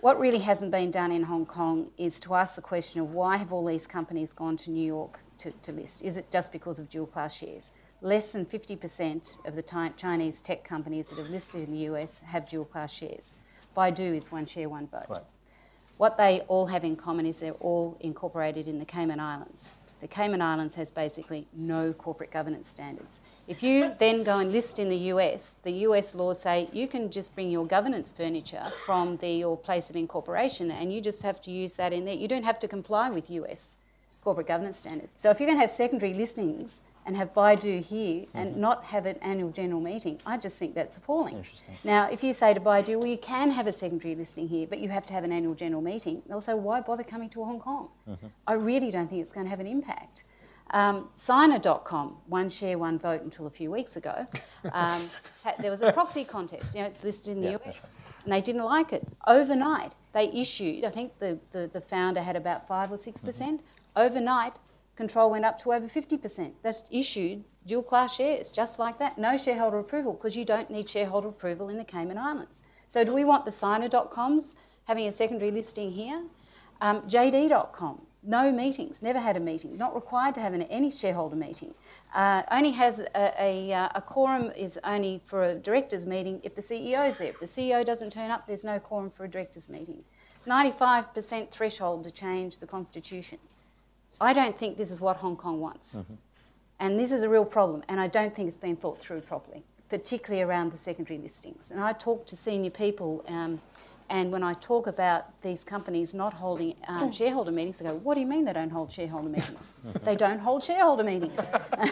what 0.00 0.18
really 0.18 0.38
hasn't 0.38 0.70
been 0.70 0.90
done 0.90 1.10
in 1.10 1.22
Hong 1.22 1.46
Kong 1.46 1.90
is 1.96 2.20
to 2.20 2.34
ask 2.34 2.56
the 2.56 2.62
question 2.62 3.00
of 3.00 3.12
why 3.12 3.36
have 3.36 3.52
all 3.52 3.64
these 3.64 3.86
companies 3.86 4.32
gone 4.32 4.56
to 4.58 4.70
New 4.70 4.84
York 4.84 5.20
to, 5.38 5.50
to 5.50 5.72
list? 5.72 6.04
Is 6.04 6.16
it 6.16 6.30
just 6.30 6.52
because 6.52 6.78
of 6.78 6.88
dual 6.88 7.06
class 7.06 7.34
shares? 7.34 7.72
Less 8.02 8.32
than 8.32 8.44
50% 8.44 9.46
of 9.46 9.54
the 9.54 9.62
Chinese 9.96 10.42
tech 10.42 10.64
companies 10.64 11.08
that 11.08 11.18
have 11.18 11.30
listed 11.30 11.66
in 11.66 11.72
the 11.72 11.78
US 11.90 12.18
have 12.18 12.46
dual 12.46 12.66
class 12.66 12.92
shares. 12.92 13.36
Baidu 13.74 14.14
is 14.14 14.30
one 14.30 14.44
share, 14.44 14.68
one 14.68 14.86
vote. 14.86 15.06
Right. 15.08 15.22
What 15.96 16.18
they 16.18 16.40
all 16.48 16.66
have 16.66 16.84
in 16.84 16.96
common 16.96 17.26
is 17.26 17.40
they're 17.40 17.52
all 17.52 17.96
incorporated 18.00 18.68
in 18.68 18.78
the 18.78 18.84
Cayman 18.84 19.18
Islands. 19.18 19.70
The 20.00 20.08
Cayman 20.08 20.42
Islands 20.42 20.74
has 20.74 20.90
basically 20.90 21.46
no 21.54 21.94
corporate 21.94 22.30
governance 22.30 22.68
standards. 22.68 23.22
If 23.48 23.62
you 23.62 23.94
then 23.98 24.22
go 24.22 24.38
and 24.38 24.52
list 24.52 24.78
in 24.78 24.90
the 24.90 24.96
US, 25.14 25.54
the 25.62 25.72
US 25.72 26.14
laws 26.14 26.40
say 26.40 26.68
you 26.72 26.86
can 26.86 27.10
just 27.10 27.34
bring 27.34 27.50
your 27.50 27.66
governance 27.66 28.12
furniture 28.12 28.64
from 28.84 29.16
the, 29.16 29.30
your 29.30 29.56
place 29.56 29.88
of 29.88 29.96
incorporation 29.96 30.70
and 30.70 30.92
you 30.92 31.00
just 31.00 31.22
have 31.22 31.40
to 31.42 31.50
use 31.50 31.76
that 31.76 31.94
in 31.94 32.04
there. 32.04 32.14
You 32.14 32.28
don't 32.28 32.44
have 32.44 32.58
to 32.58 32.68
comply 32.68 33.08
with 33.08 33.30
US 33.30 33.78
corporate 34.22 34.48
governance 34.48 34.76
standards. 34.76 35.14
So 35.16 35.30
if 35.30 35.40
you're 35.40 35.48
going 35.48 35.56
to 35.56 35.62
have 35.62 35.70
secondary 35.70 36.12
listings 36.12 36.80
and 37.06 37.16
have 37.16 37.32
Baidu 37.32 37.80
here 37.80 38.22
mm-hmm. 38.22 38.38
and 38.38 38.56
not 38.56 38.84
have 38.84 39.06
an 39.06 39.16
annual 39.22 39.50
general 39.50 39.80
meeting. 39.80 40.20
I 40.26 40.36
just 40.36 40.58
think 40.58 40.74
that's 40.74 40.96
appalling. 40.96 41.44
Now, 41.84 42.10
if 42.10 42.22
you 42.22 42.32
say 42.34 42.52
to 42.52 42.60
Baidu, 42.60 42.98
well, 42.98 43.06
you 43.06 43.16
can 43.16 43.50
have 43.52 43.66
a 43.66 43.72
secondary 43.72 44.14
listing 44.14 44.48
here, 44.48 44.66
but 44.66 44.80
you 44.80 44.88
have 44.88 45.06
to 45.06 45.12
have 45.12 45.24
an 45.24 45.32
annual 45.32 45.54
general 45.54 45.80
meeting, 45.80 46.22
they'll 46.28 46.40
say, 46.40 46.54
why 46.54 46.80
bother 46.80 47.04
coming 47.04 47.30
to 47.30 47.44
Hong 47.44 47.60
Kong? 47.60 47.88
Mm-hmm. 48.08 48.26
I 48.46 48.54
really 48.54 48.90
don't 48.90 49.08
think 49.08 49.22
it's 49.22 49.32
going 49.32 49.46
to 49.46 49.50
have 49.50 49.60
an 49.60 49.68
impact. 49.68 50.24
Um, 50.72 51.10
Sina.com, 51.14 52.16
one 52.26 52.50
share, 52.50 52.76
one 52.76 52.98
vote 52.98 53.22
until 53.22 53.46
a 53.46 53.50
few 53.50 53.70
weeks 53.70 53.96
ago. 53.96 54.26
Um, 54.72 55.08
there 55.60 55.70
was 55.70 55.80
a 55.82 55.92
proxy 55.92 56.24
contest. 56.24 56.74
You 56.74 56.82
know, 56.82 56.88
it's 56.88 57.04
listed 57.04 57.36
in 57.36 57.40
the 57.40 57.50
yeah, 57.50 57.70
US, 57.70 57.96
and 58.24 58.32
they 58.32 58.40
didn't 58.40 58.64
like 58.64 58.92
it. 58.92 59.06
Overnight, 59.28 59.94
they 60.12 60.28
issued. 60.32 60.84
I 60.84 60.90
think 60.90 61.20
the, 61.20 61.38
the, 61.52 61.70
the 61.72 61.80
founder 61.80 62.20
had 62.20 62.34
about 62.34 62.66
five 62.66 62.90
or 62.90 62.96
6 62.96 63.22
percent. 63.22 63.60
Mm-hmm. 63.60 64.02
Overnight, 64.02 64.58
control 64.96 65.30
went 65.30 65.44
up 65.44 65.58
to 65.58 65.72
over 65.72 65.86
50%. 65.86 66.52
That's 66.62 66.88
issued 66.90 67.44
dual 67.66 67.82
class 67.82 68.14
shares, 68.14 68.50
just 68.50 68.78
like 68.78 68.98
that. 68.98 69.18
No 69.18 69.36
shareholder 69.36 69.78
approval, 69.78 70.14
because 70.14 70.36
you 70.36 70.44
don't 70.44 70.70
need 70.70 70.88
shareholder 70.88 71.28
approval 71.28 71.68
in 71.68 71.76
the 71.76 71.84
Cayman 71.84 72.18
Islands. 72.18 72.62
So, 72.86 73.04
do 73.04 73.12
we 73.12 73.24
want 73.24 73.44
the 73.44 73.52
Sina.coms 73.52 74.54
having 74.84 75.06
a 75.06 75.12
secondary 75.12 75.50
listing 75.50 75.92
here? 75.92 76.22
Um, 76.80 77.02
JD.com, 77.02 78.02
no 78.22 78.52
meetings, 78.52 79.02
never 79.02 79.18
had 79.18 79.36
a 79.36 79.40
meeting, 79.40 79.76
not 79.76 79.94
required 79.94 80.34
to 80.36 80.40
have 80.40 80.52
an, 80.52 80.62
any 80.62 80.90
shareholder 80.90 81.36
meeting. 81.36 81.74
Uh, 82.14 82.42
only 82.50 82.72
has 82.72 83.00
a, 83.00 83.32
a, 83.38 83.72
uh, 83.72 83.88
a, 83.94 84.02
quorum 84.02 84.52
is 84.56 84.78
only 84.84 85.22
for 85.24 85.42
a 85.42 85.54
directors 85.54 86.06
meeting 86.06 86.40
if 86.44 86.54
the 86.54 86.62
CEO 86.62 87.08
is 87.08 87.18
there. 87.18 87.30
If 87.30 87.40
the 87.40 87.46
CEO 87.46 87.84
doesn't 87.84 88.10
turn 88.10 88.30
up, 88.30 88.46
there's 88.46 88.64
no 88.64 88.78
quorum 88.78 89.10
for 89.10 89.24
a 89.24 89.28
directors 89.28 89.68
meeting. 89.68 90.04
95% 90.46 91.50
threshold 91.50 92.04
to 92.04 92.10
change 92.10 92.58
the 92.58 92.66
constitution. 92.66 93.38
I 94.20 94.32
don't 94.32 94.56
think 94.56 94.76
this 94.76 94.90
is 94.90 95.00
what 95.00 95.16
Hong 95.16 95.36
Kong 95.36 95.60
wants. 95.60 95.96
Mm-hmm. 95.96 96.14
And 96.78 96.98
this 96.98 97.10
is 97.10 97.22
a 97.22 97.28
real 97.28 97.44
problem, 97.44 97.82
and 97.88 97.98
I 97.98 98.06
don't 98.06 98.34
think 98.34 98.48
it's 98.48 98.56
been 98.56 98.76
thought 98.76 99.00
through 99.00 99.22
properly, 99.22 99.62
particularly 99.88 100.42
around 100.42 100.72
the 100.72 100.76
secondary 100.76 101.18
listings. 101.18 101.70
And 101.70 101.80
I 101.80 101.92
talk 101.94 102.26
to 102.26 102.36
senior 102.36 102.70
people, 102.70 103.24
um, 103.28 103.60
and 104.10 104.30
when 104.30 104.42
I 104.42 104.52
talk 104.54 104.86
about 104.86 105.40
these 105.40 105.64
companies 105.64 106.14
not 106.14 106.34
holding 106.34 106.74
um, 106.86 107.10
shareholder 107.10 107.50
meetings, 107.50 107.80
I 107.80 107.84
go, 107.84 107.94
What 107.94 108.14
do 108.14 108.20
you 108.20 108.26
mean 108.26 108.44
they 108.44 108.52
don't 108.52 108.70
hold 108.70 108.92
shareholder 108.92 109.28
meetings? 109.36 109.72
they 110.04 110.16
don't 110.16 110.38
hold 110.38 110.62
shareholder 110.62 111.02
meetings. 111.02 111.38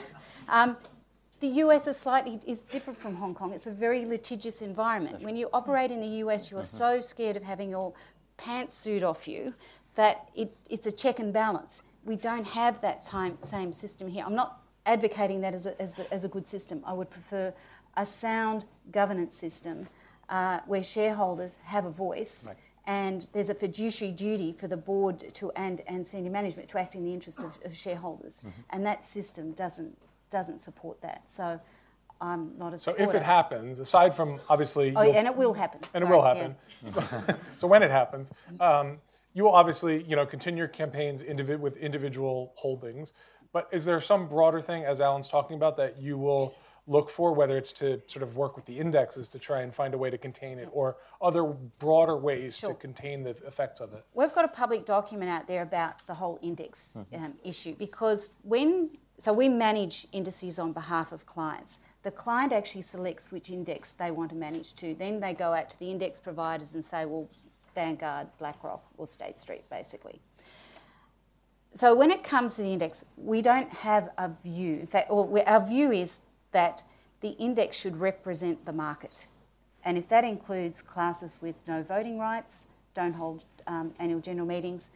um, 0.49 0.77
the 1.41 1.49
US 1.61 1.87
is 1.87 1.97
slightly 1.97 2.41
is 2.47 2.61
different 2.61 2.99
from 2.99 3.17
Hong 3.17 3.35
Kong. 3.35 3.53
It's 3.53 3.67
a 3.67 3.73
very 3.73 4.05
litigious 4.05 4.63
environment. 4.63 5.23
When 5.23 5.37
you 5.37 5.49
operate 5.53 5.91
in 5.91 6.01
the 6.01 6.19
US, 6.25 6.51
you 6.51 6.59
are 6.59 6.63
mm-hmm. 6.63 6.77
so 6.77 7.01
scared 7.01 7.37
of 7.37 7.43
having 7.43 7.71
your 7.71 7.93
pants 8.37 8.87
pantsuit 8.87 9.03
off 9.03 9.29
you 9.29 9.55
that 9.95 10.29
it, 10.35 10.57
it's 10.69 10.87
a 10.87 10.93
check 10.93 11.19
and 11.19 11.33
balance. 11.33 11.83
We 12.05 12.17
don't 12.17 12.47
have 12.47 12.81
that 12.83 13.03
time, 13.03 13.39
same 13.41 13.73
system 13.73 14.09
here. 14.09 14.25
I'm 14.27 14.35
not 14.35 14.61
advocating 14.87 15.41
that 15.41 15.55
as 15.55 15.67
a, 15.67 15.81
as 15.81 15.99
a, 15.99 16.13
as 16.13 16.25
a 16.25 16.29
good 16.29 16.47
system. 16.47 16.83
I 16.85 16.93
would 16.93 17.11
prefer 17.11 17.53
a 17.97 18.05
sound 18.05 18.65
governance 18.91 19.35
system 19.35 19.87
uh, 20.29 20.61
where 20.67 20.83
shareholders 20.83 21.59
have 21.65 21.87
a 21.87 21.91
voice. 21.91 22.45
Right. 22.49 22.57
And 22.87 23.27
there's 23.33 23.49
a 23.49 23.55
fiduciary 23.55 24.13
duty 24.13 24.53
for 24.53 24.69
the 24.69 24.77
board 24.77 25.21
to 25.35 25.51
and, 25.53 25.81
and 25.87 26.07
senior 26.07 26.31
management 26.31 26.69
to 26.69 26.79
act 26.79 26.95
in 26.95 27.05
the 27.05 27.15
interest 27.15 27.43
of, 27.43 27.59
of 27.65 27.75
shareholders, 27.75 28.41
mm-hmm. 28.41 28.61
and 28.71 28.85
that 28.85 29.03
system 29.03 29.53
doesn't 29.53 29.97
doesn't 30.29 30.59
support 30.59 31.01
that. 31.01 31.23
So 31.25 31.59
I'm 32.21 32.57
not 32.59 32.75
a 32.75 32.79
so 32.79 32.95
if 32.99 33.15
it 33.15 33.23
happens, 33.23 33.81
aside 33.81 34.15
from 34.15 34.39
obviously, 34.51 34.93
oh, 34.95 35.01
and 35.01 35.27
it 35.27 35.35
will 35.35 35.55
happen, 35.55 35.81
and 35.95 36.03
Sorry, 36.03 36.13
it 36.13 36.15
will 36.15 36.23
happen. 36.23 36.57
Yeah. 36.85 37.37
so 37.59 37.67
when 37.67 37.83
it 37.83 37.91
happens, 37.91 38.31
um, 38.61 38.99
you 39.35 39.45
will 39.45 39.53
obviously 39.53 40.03
you 40.05 40.17
know 40.17 40.25
continue 40.25 40.59
your 40.59 40.69
campaigns 40.69 41.23
individ- 41.23 41.61
with 41.61 41.77
individual 41.77 42.53
holdings. 42.57 43.13
But 43.53 43.69
is 43.71 43.85
there 43.85 44.01
some 44.01 44.27
broader 44.27 44.61
thing, 44.61 44.85
as 44.85 45.01
Alan's 45.01 45.29
talking 45.29 45.57
about, 45.57 45.77
that 45.77 46.01
you 46.01 46.19
will 46.19 46.57
look 46.89 47.09
for, 47.09 47.33
whether 47.33 47.57
it's 47.57 47.73
to 47.75 48.03
sort 48.09 48.25
of 48.25 48.37
work 48.37 48.57
with 48.57 48.67
the 48.67 48.79
indexes 48.79 49.29
to 49.29 49.39
try 49.39 49.63
and 49.63 49.73
find 49.73 49.95
a 49.95 49.99
way 49.99 50.11
to 50.11 50.19
contain 50.19 50.59
it, 50.59 50.69
or 50.73 50.97
other 51.23 51.45
broader 51.45 52.17
ways 52.17 52.57
sure. 52.57 52.71
to 52.71 52.75
contain 52.75 53.23
the 53.23 53.31
effects 53.47 53.81
of 53.81 53.93
it? 53.93 54.05
We've 54.13 54.33
got 54.33 54.45
a 54.45 54.49
public 54.49 54.85
document 54.85 55.31
out 55.31 55.47
there 55.47 55.63
about 55.63 56.05
the 56.07 56.15
whole 56.15 56.39
index 56.43 56.97
mm-hmm. 56.99 57.25
um, 57.25 57.35
issue 57.45 57.77
because 57.77 58.33
when 58.43 58.91
so 59.19 59.33
we 59.33 59.49
manage 59.49 60.07
indices 60.13 60.59
on 60.59 60.73
behalf 60.73 61.13
of 61.13 61.25
clients. 61.25 61.79
The 62.03 62.11
client 62.11 62.53
actually 62.53 62.83
selects 62.83 63.31
which 63.31 63.49
index 63.49 63.93
they 63.93 64.11
want 64.11 64.31
to 64.31 64.37
manage 64.37 64.75
to. 64.75 64.95
Then 64.95 65.21
they 65.21 65.35
go 65.35 65.53
out 65.53 65.71
to 65.71 65.79
the 65.79 65.91
index 65.91 66.19
providers 66.19 66.75
and 66.75 66.85
say, 66.85 67.07
well, 67.07 67.29
Vanguard, 67.75 68.29
BlackRock, 68.39 68.85
or 68.97 69.07
State 69.07 69.39
Street, 69.39 69.63
basically. 69.71 70.21
So 71.73 71.95
when 71.95 72.11
it 72.13 72.23
comes 72.23 72.55
to 72.57 72.63
the 72.63 72.73
index, 72.73 73.05
we 73.17 73.43
don't 73.43 73.71
have 73.71 74.11
a 74.17 74.31
view. 74.45 74.79
In 74.79 74.87
fact, 74.87 75.11
our 75.11 75.67
view 75.67 75.91
is 75.91 76.23
that 76.53 76.85
the 77.21 77.31
index 77.31 77.77
should 77.77 77.97
represent 77.97 78.65
the 78.65 78.73
market. 78.73 79.27
And 79.85 79.99
if 79.99 80.09
that 80.09 80.25
includes 80.25 80.81
classes 80.81 81.39
with 81.43 81.67
no 81.67 81.83
voting 81.83 82.19
rights, 82.19 82.69
don't 82.95 83.13
hold 83.13 83.45
um, 83.67 83.93
annual 83.99 84.21
general 84.21 84.47
meetings, 84.47 84.91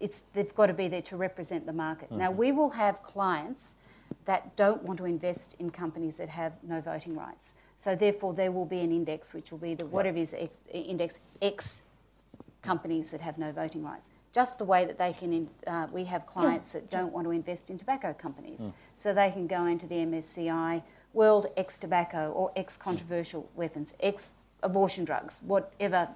it's, 0.00 0.24
they've 0.34 0.54
got 0.54 0.66
to 0.66 0.74
be 0.74 0.88
there 0.88 1.02
to 1.02 1.16
represent 1.16 1.64
the 1.66 1.72
market. 1.72 2.10
Mm-hmm. 2.10 2.18
Now, 2.18 2.30
we 2.30 2.52
will 2.52 2.70
have 2.70 3.02
clients 3.02 3.76
that 4.24 4.56
don't 4.56 4.82
want 4.82 4.98
to 4.98 5.04
invest 5.04 5.56
in 5.58 5.70
companies 5.70 6.16
that 6.18 6.28
have 6.28 6.58
no 6.62 6.80
voting 6.80 7.16
rights. 7.16 7.54
So, 7.76 7.94
therefore, 7.94 8.34
there 8.34 8.52
will 8.52 8.66
be 8.66 8.80
an 8.80 8.92
index 8.92 9.32
which 9.32 9.50
will 9.50 9.58
be 9.58 9.74
the 9.74 9.86
whatever 9.86 10.18
is 10.18 10.34
X, 10.34 10.60
index 10.72 11.20
X 11.40 11.82
companies 12.62 13.10
that 13.10 13.20
have 13.20 13.38
no 13.38 13.52
voting 13.52 13.82
rights. 13.82 14.10
Just 14.32 14.58
the 14.58 14.64
way 14.64 14.84
that 14.84 14.98
they 14.98 15.12
can, 15.12 15.48
uh, 15.66 15.86
we 15.92 16.04
have 16.04 16.26
clients 16.26 16.72
that 16.72 16.90
don't 16.90 17.12
want 17.12 17.26
to 17.26 17.30
invest 17.30 17.70
in 17.70 17.78
tobacco 17.78 18.12
companies. 18.12 18.62
Mm. 18.62 18.72
So 18.96 19.12
they 19.12 19.30
can 19.30 19.46
go 19.46 19.66
into 19.66 19.86
the 19.86 19.96
MSCI 19.96 20.82
World 21.12 21.46
X 21.56 21.78
Tobacco 21.78 22.30
or 22.32 22.52
X 22.56 22.76
Controversial 22.76 23.48
Weapons, 23.56 23.94
X 24.00 24.34
Abortion 24.62 25.04
Drugs, 25.04 25.40
whatever 25.44 26.08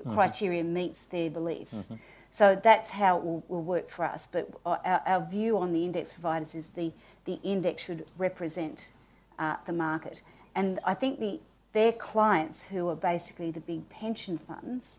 mm-hmm. 0.00 0.14
criteria 0.14 0.64
meets 0.64 1.02
their 1.04 1.30
beliefs. 1.30 1.74
Mm-hmm. 1.74 1.94
So 2.30 2.56
that's 2.56 2.90
how 2.90 3.18
it 3.18 3.24
will, 3.24 3.44
will 3.48 3.62
work 3.62 3.88
for 3.88 4.04
us. 4.04 4.28
But 4.30 4.50
our, 4.66 5.02
our, 5.06 5.26
view 5.30 5.56
on 5.56 5.72
the 5.72 5.84
index 5.84 6.12
providers 6.12 6.54
is 6.54 6.70
the, 6.70 6.92
the 7.24 7.38
index 7.42 7.84
should 7.84 8.06
represent 8.18 8.92
uh, 9.38 9.56
the 9.64 9.72
market. 9.72 10.22
And 10.54 10.78
I 10.84 10.94
think 10.94 11.20
the, 11.20 11.40
their 11.72 11.92
clients, 11.92 12.68
who 12.68 12.88
are 12.88 12.96
basically 12.96 13.50
the 13.50 13.60
big 13.60 13.88
pension 13.88 14.36
funds, 14.36 14.98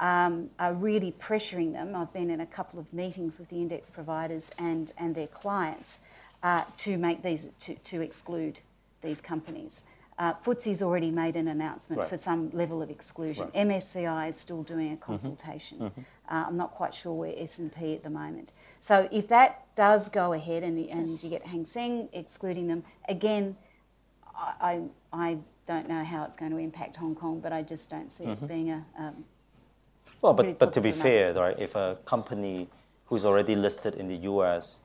um, 0.00 0.50
are 0.58 0.74
really 0.74 1.12
pressuring 1.12 1.72
them. 1.72 1.94
I've 1.94 2.12
been 2.12 2.30
in 2.30 2.40
a 2.40 2.46
couple 2.46 2.80
of 2.80 2.92
meetings 2.92 3.38
with 3.38 3.50
the 3.50 3.56
index 3.56 3.90
providers 3.90 4.50
and, 4.58 4.90
and 4.98 5.14
their 5.14 5.26
clients 5.28 6.00
uh, 6.42 6.64
to 6.78 6.96
make 6.96 7.22
these 7.22 7.50
to, 7.60 7.74
to 7.74 8.00
exclude 8.00 8.58
these 9.02 9.20
companies. 9.20 9.82
Uh, 10.18 10.34
FTSE's 10.34 10.82
already 10.82 11.10
made 11.10 11.36
an 11.36 11.48
announcement 11.48 12.00
right. 12.00 12.08
for 12.08 12.16
some 12.16 12.50
level 12.50 12.82
of 12.82 12.90
exclusion. 12.90 13.44
Right. 13.54 13.68
MSCI 13.68 14.28
is 14.28 14.36
still 14.36 14.62
doing 14.62 14.88
a 14.88 14.90
mm-hmm. 14.90 15.02
consultation. 15.02 15.78
Mm-hmm. 15.78 16.00
Uh, 16.28 16.44
I'm 16.48 16.56
not 16.56 16.72
quite 16.72 16.94
sure 16.94 17.14
where 17.14 17.32
S&P 17.36 17.94
at 17.94 18.02
the 18.02 18.10
moment. 18.10 18.52
So 18.80 19.08
if 19.10 19.28
that 19.28 19.64
does 19.76 20.10
go 20.10 20.34
ahead 20.34 20.62
and, 20.62 20.78
and 20.90 21.22
you 21.22 21.30
get 21.30 21.46
Hang 21.46 21.64
Seng 21.64 22.10
excluding 22.12 22.66
them, 22.66 22.84
again, 23.08 23.56
I, 24.36 24.52
I, 24.60 25.28
I 25.30 25.38
don't 25.64 25.88
know 25.88 26.04
how 26.04 26.24
it's 26.24 26.36
going 26.36 26.50
to 26.50 26.58
impact 26.58 26.96
Hong 26.96 27.14
Kong, 27.14 27.40
but 27.40 27.52
I 27.54 27.62
just 27.62 27.88
don't 27.88 28.12
see 28.12 28.24
mm-hmm. 28.24 28.44
it 28.44 28.48
being 28.48 28.70
a, 28.70 28.84
um, 28.98 29.24
well, 30.22 30.32
but, 30.34 30.58
but 30.58 30.72
to 30.74 30.80
be 30.80 30.92
fair, 30.92 31.34
right, 31.34 31.58
if 31.58 31.74
a 31.74 31.98
company 32.04 32.68
who's 33.06 33.24
already 33.24 33.54
listed 33.54 33.94
in 33.94 34.08
the 34.08 34.16
US 34.16 34.80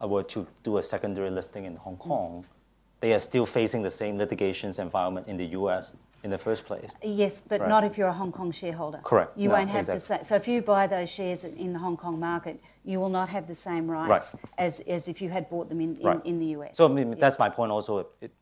were 0.00 0.22
to 0.24 0.46
do 0.62 0.78
a 0.78 0.82
secondary 0.82 1.30
listing 1.30 1.64
in 1.64 1.76
Hong 1.76 1.96
Kong, 1.96 2.44
mm. 2.44 3.00
they 3.00 3.14
are 3.14 3.18
still 3.18 3.46
facing 3.46 3.82
the 3.82 3.90
same 3.90 4.18
litigations 4.18 4.78
environment 4.78 5.26
in 5.28 5.36
the 5.36 5.46
US 5.46 5.94
in 6.24 6.30
the 6.30 6.38
first 6.38 6.64
place. 6.64 6.90
Yes, 7.02 7.42
but 7.46 7.60
right. 7.60 7.68
not 7.68 7.84
if 7.84 7.98
you're 7.98 8.08
a 8.08 8.12
Hong 8.12 8.32
Kong 8.32 8.50
shareholder. 8.50 8.98
Correct. 9.04 9.36
You 9.36 9.48
no, 9.48 9.56
won't 9.56 9.68
have 9.68 9.80
exactly. 9.88 10.18
the 10.18 10.24
same. 10.24 10.24
So 10.24 10.34
if 10.36 10.48
you 10.48 10.62
buy 10.62 10.86
those 10.86 11.10
shares 11.10 11.44
in 11.44 11.74
the 11.74 11.78
Hong 11.78 11.98
Kong 11.98 12.18
market, 12.18 12.60
you 12.82 12.98
will 12.98 13.10
not 13.10 13.28
have 13.28 13.46
the 13.46 13.54
same 13.54 13.90
rights 13.90 14.34
right. 14.34 14.42
as, 14.56 14.80
as 14.80 15.08
if 15.08 15.20
you 15.20 15.28
had 15.28 15.50
bought 15.50 15.68
them 15.68 15.82
in, 15.82 15.96
in, 15.96 16.06
right. 16.06 16.26
in 16.26 16.38
the 16.38 16.46
US. 16.56 16.76
So 16.76 16.88
I 16.88 16.92
mean, 16.92 17.12
that's 17.18 17.38
my 17.38 17.50
point 17.50 17.70
also. 17.70 18.08
It, 18.22 18.32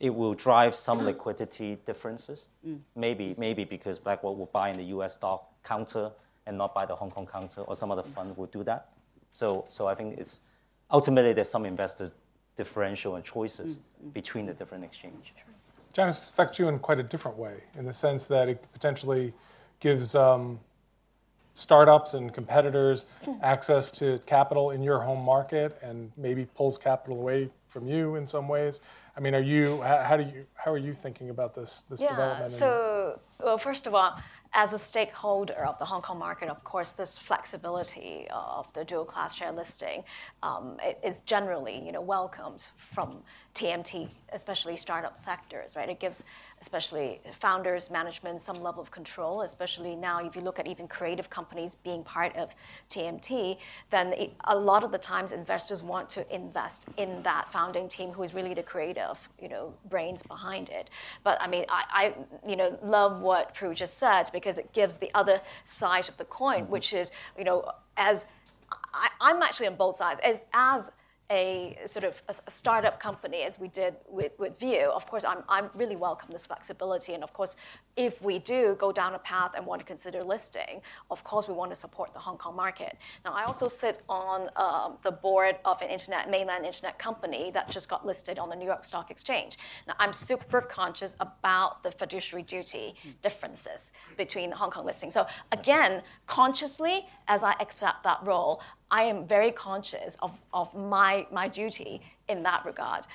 it 0.00 0.14
will 0.14 0.34
drive 0.34 0.74
some 0.74 1.04
liquidity 1.04 1.78
differences. 1.84 2.48
Mm. 2.66 2.80
Maybe, 2.96 3.34
maybe 3.38 3.64
because 3.64 3.98
BlackRock 3.98 4.36
will 4.36 4.50
buy 4.52 4.70
in 4.70 4.78
the 4.78 4.84
US 4.96 5.14
stock 5.14 5.46
counter 5.62 6.10
and 6.46 6.56
not 6.56 6.74
buy 6.74 6.86
the 6.86 6.96
Hong 6.96 7.10
Kong 7.10 7.26
counter, 7.26 7.60
or 7.60 7.76
some 7.76 7.90
other 7.90 8.02
fund 8.02 8.36
will 8.36 8.46
do 8.46 8.64
that. 8.64 8.88
So, 9.34 9.66
so 9.68 9.86
I 9.86 9.94
think 9.94 10.18
it's 10.18 10.40
ultimately 10.90 11.34
there's 11.34 11.50
some 11.50 11.66
investor 11.66 12.10
differential 12.56 13.16
and 13.16 13.24
choices 13.24 13.78
mm-hmm. 13.78 14.08
between 14.10 14.46
the 14.46 14.54
different 14.54 14.84
exchanges. 14.84 15.32
Janice 15.92 16.30
affects 16.30 16.58
you 16.58 16.68
in 16.68 16.78
quite 16.78 16.98
a 16.98 17.02
different 17.02 17.36
way, 17.36 17.56
in 17.76 17.84
the 17.84 17.92
sense 17.92 18.24
that 18.26 18.48
it 18.48 18.64
potentially 18.72 19.32
gives 19.80 20.14
um, 20.14 20.60
startups 21.54 22.14
and 22.14 22.32
competitors 22.32 23.06
access 23.42 23.90
to 23.90 24.18
capital 24.24 24.70
in 24.70 24.82
your 24.82 25.00
home 25.00 25.22
market, 25.22 25.78
and 25.82 26.10
maybe 26.16 26.46
pulls 26.54 26.78
capital 26.78 27.18
away 27.18 27.50
from 27.66 27.88
you 27.88 28.16
in 28.16 28.26
some 28.26 28.48
ways. 28.48 28.80
I 29.16 29.20
mean, 29.20 29.34
are 29.34 29.42
you 29.42 29.80
how 29.82 30.16
do 30.16 30.22
you 30.22 30.46
how 30.54 30.72
are 30.72 30.78
you 30.78 30.94
thinking 30.94 31.30
about 31.30 31.54
this 31.54 31.84
this 31.90 32.00
yeah, 32.00 32.10
development? 32.10 32.52
So, 32.52 33.20
well, 33.42 33.58
first 33.58 33.86
of 33.86 33.94
all, 33.94 34.20
as 34.52 34.72
a 34.72 34.78
stakeholder 34.78 35.64
of 35.64 35.78
the 35.78 35.84
Hong 35.84 36.02
Kong 36.02 36.18
market, 36.18 36.48
of 36.48 36.62
course, 36.64 36.92
this 36.92 37.16
flexibility 37.16 38.26
of 38.30 38.66
the 38.72 38.84
dual 38.84 39.04
class 39.04 39.34
share 39.34 39.52
listing 39.52 40.02
um, 40.42 40.76
is 41.04 41.20
generally, 41.20 41.80
you 41.84 41.92
know, 41.92 42.00
welcomed 42.00 42.66
from 42.92 43.22
TMT, 43.54 44.08
especially 44.32 44.76
startup 44.76 45.16
sectors, 45.16 45.76
right? 45.76 45.88
It 45.88 46.00
gives 46.00 46.24
especially 46.60 47.20
founders, 47.40 47.90
management, 47.90 48.40
some 48.40 48.62
level 48.62 48.82
of 48.82 48.90
control, 48.90 49.42
especially 49.42 49.96
now 49.96 50.24
if 50.24 50.36
you 50.36 50.42
look 50.42 50.58
at 50.58 50.66
even 50.66 50.86
creative 50.86 51.30
companies 51.30 51.74
being 51.74 52.04
part 52.04 52.36
of 52.36 52.50
TMT, 52.90 53.56
then 53.90 54.12
it, 54.12 54.34
a 54.44 54.56
lot 54.56 54.84
of 54.84 54.92
the 54.92 54.98
times 54.98 55.32
investors 55.32 55.82
want 55.82 56.08
to 56.10 56.34
invest 56.34 56.86
in 56.98 57.22
that 57.22 57.50
founding 57.50 57.88
team 57.88 58.10
who 58.10 58.22
is 58.22 58.34
really 58.34 58.52
the 58.52 58.62
creative, 58.62 59.18
you 59.40 59.48
know, 59.48 59.72
brains 59.88 60.22
behind 60.22 60.68
it. 60.68 60.90
But 61.24 61.40
I 61.40 61.48
mean, 61.48 61.64
I, 61.68 61.84
I 61.90 62.48
you 62.48 62.56
know, 62.56 62.78
love 62.82 63.20
what 63.20 63.54
Prue 63.54 63.74
just 63.74 63.96
said 63.96 64.30
because 64.40 64.58
it 64.58 64.72
gives 64.72 64.96
the 64.96 65.10
other 65.14 65.40
side 65.64 66.08
of 66.08 66.16
the 66.16 66.24
coin, 66.24 66.62
mm-hmm. 66.62 66.72
which 66.72 66.92
is, 66.92 67.12
you 67.38 67.44
know, 67.44 67.70
as 67.96 68.24
I, 68.92 69.08
I'm 69.20 69.42
actually 69.42 69.68
on 69.68 69.76
both 69.76 69.96
sides. 69.96 70.20
As, 70.24 70.46
as 70.52 70.90
a 71.30 71.78
sort 71.86 72.04
of 72.04 72.20
a 72.28 72.50
startup 72.50 72.98
company 72.98 73.42
as 73.42 73.58
we 73.58 73.68
did 73.68 73.94
with, 74.08 74.32
with 74.38 74.60
of 74.62 75.06
course, 75.06 75.24
I'm, 75.24 75.44
I'm 75.48 75.70
really 75.74 75.96
welcome 75.96 76.28
this 76.32 76.44
flexibility. 76.46 77.14
And 77.14 77.22
of 77.22 77.32
course, 77.32 77.56
if 77.96 78.20
we 78.20 78.38
do 78.38 78.76
go 78.78 78.90
down 78.92 79.14
a 79.14 79.18
path 79.18 79.52
and 79.56 79.64
want 79.64 79.80
to 79.80 79.86
consider 79.86 80.24
listing, 80.24 80.82
of 81.10 81.22
course, 81.22 81.46
we 81.46 81.54
want 81.54 81.70
to 81.70 81.76
support 81.76 82.12
the 82.12 82.18
Hong 82.18 82.36
Kong 82.36 82.56
market. 82.56 82.98
Now, 83.24 83.32
I 83.32 83.44
also 83.44 83.68
sit 83.68 84.00
on 84.08 84.48
um, 84.56 84.98
the 85.02 85.12
board 85.12 85.56
of 85.64 85.80
an 85.82 85.88
internet, 85.88 86.30
mainland 86.30 86.66
internet 86.66 86.98
company 86.98 87.50
that 87.52 87.70
just 87.70 87.88
got 87.88 88.04
listed 88.04 88.38
on 88.38 88.48
the 88.48 88.56
New 88.56 88.66
York 88.66 88.84
Stock 88.84 89.10
Exchange. 89.10 89.58
Now, 89.86 89.94
I'm 89.98 90.12
super 90.12 90.60
conscious 90.60 91.14
about 91.20 91.82
the 91.82 91.92
fiduciary 91.92 92.42
duty 92.42 92.94
differences 93.22 93.92
between 94.16 94.50
Hong 94.50 94.70
Kong 94.70 94.84
listing. 94.84 95.10
So 95.10 95.26
again, 95.52 96.02
consciously, 96.26 97.06
as 97.28 97.44
I 97.44 97.52
accept 97.60 98.02
that 98.04 98.20
role, 98.24 98.60
I 98.90 99.04
am 99.04 99.26
very 99.26 99.52
conscious 99.52 100.16
of, 100.22 100.38
of 100.52 100.74
my, 100.74 101.26
my 101.30 101.48
duty 101.48 102.02
in 102.28 102.42
that 102.42 102.64
regard. 102.64 103.06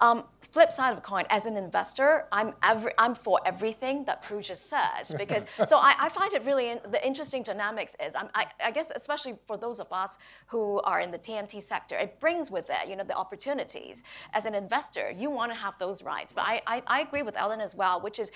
Um, 0.00 0.24
flip 0.52 0.70
side 0.70 0.90
of 0.90 0.96
the 0.96 1.02
coin, 1.02 1.24
as 1.28 1.46
an 1.46 1.56
investor, 1.56 2.26
I'm, 2.30 2.54
every, 2.62 2.92
I'm 2.98 3.16
for 3.16 3.40
everything 3.44 4.04
that 4.04 4.22
Prue 4.22 4.40
just 4.40 4.68
said 4.68 5.02
because 5.18 5.44
so 5.66 5.78
I, 5.78 5.94
I, 5.98 6.08
find 6.08 6.32
it 6.32 6.44
really 6.44 6.70
in, 6.70 6.78
the 6.90 7.04
interesting 7.04 7.42
dynamics 7.42 7.96
is 8.04 8.14
I, 8.14 8.46
I 8.64 8.70
guess 8.70 8.92
especially 8.94 9.34
for 9.48 9.56
those 9.56 9.80
of 9.80 9.92
us 9.92 10.16
who 10.46 10.80
are 10.82 11.00
in 11.00 11.10
the 11.10 11.18
TMT 11.18 11.60
sector, 11.62 11.96
it 11.96 12.20
brings 12.20 12.48
with 12.48 12.70
it 12.70 12.88
you 12.88 12.94
know 12.94 13.02
the 13.02 13.16
opportunities. 13.16 14.04
As 14.32 14.46
an 14.46 14.54
investor, 14.54 15.10
you 15.10 15.30
want 15.30 15.52
to 15.52 15.58
have 15.58 15.74
those 15.80 16.04
rights, 16.04 16.32
but 16.32 16.42
I, 16.42 16.62
I, 16.66 16.82
I 16.86 17.00
agree 17.00 17.22
with 17.22 17.36
Ellen 17.36 17.60
as 17.60 17.74
well, 17.74 18.00
which 18.00 18.20
is 18.20 18.30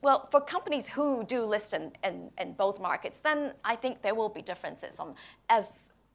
well, 0.00 0.28
for 0.32 0.40
companies 0.40 0.88
who 0.88 1.22
do 1.22 1.44
list 1.44 1.74
in, 1.74 1.92
in, 2.02 2.30
in, 2.36 2.54
both 2.54 2.80
markets, 2.80 3.20
then 3.22 3.52
I 3.64 3.76
think 3.76 4.02
there 4.02 4.16
will 4.16 4.28
be 4.28 4.42
differences 4.42 4.98
on 4.98 5.14
as 5.48 5.72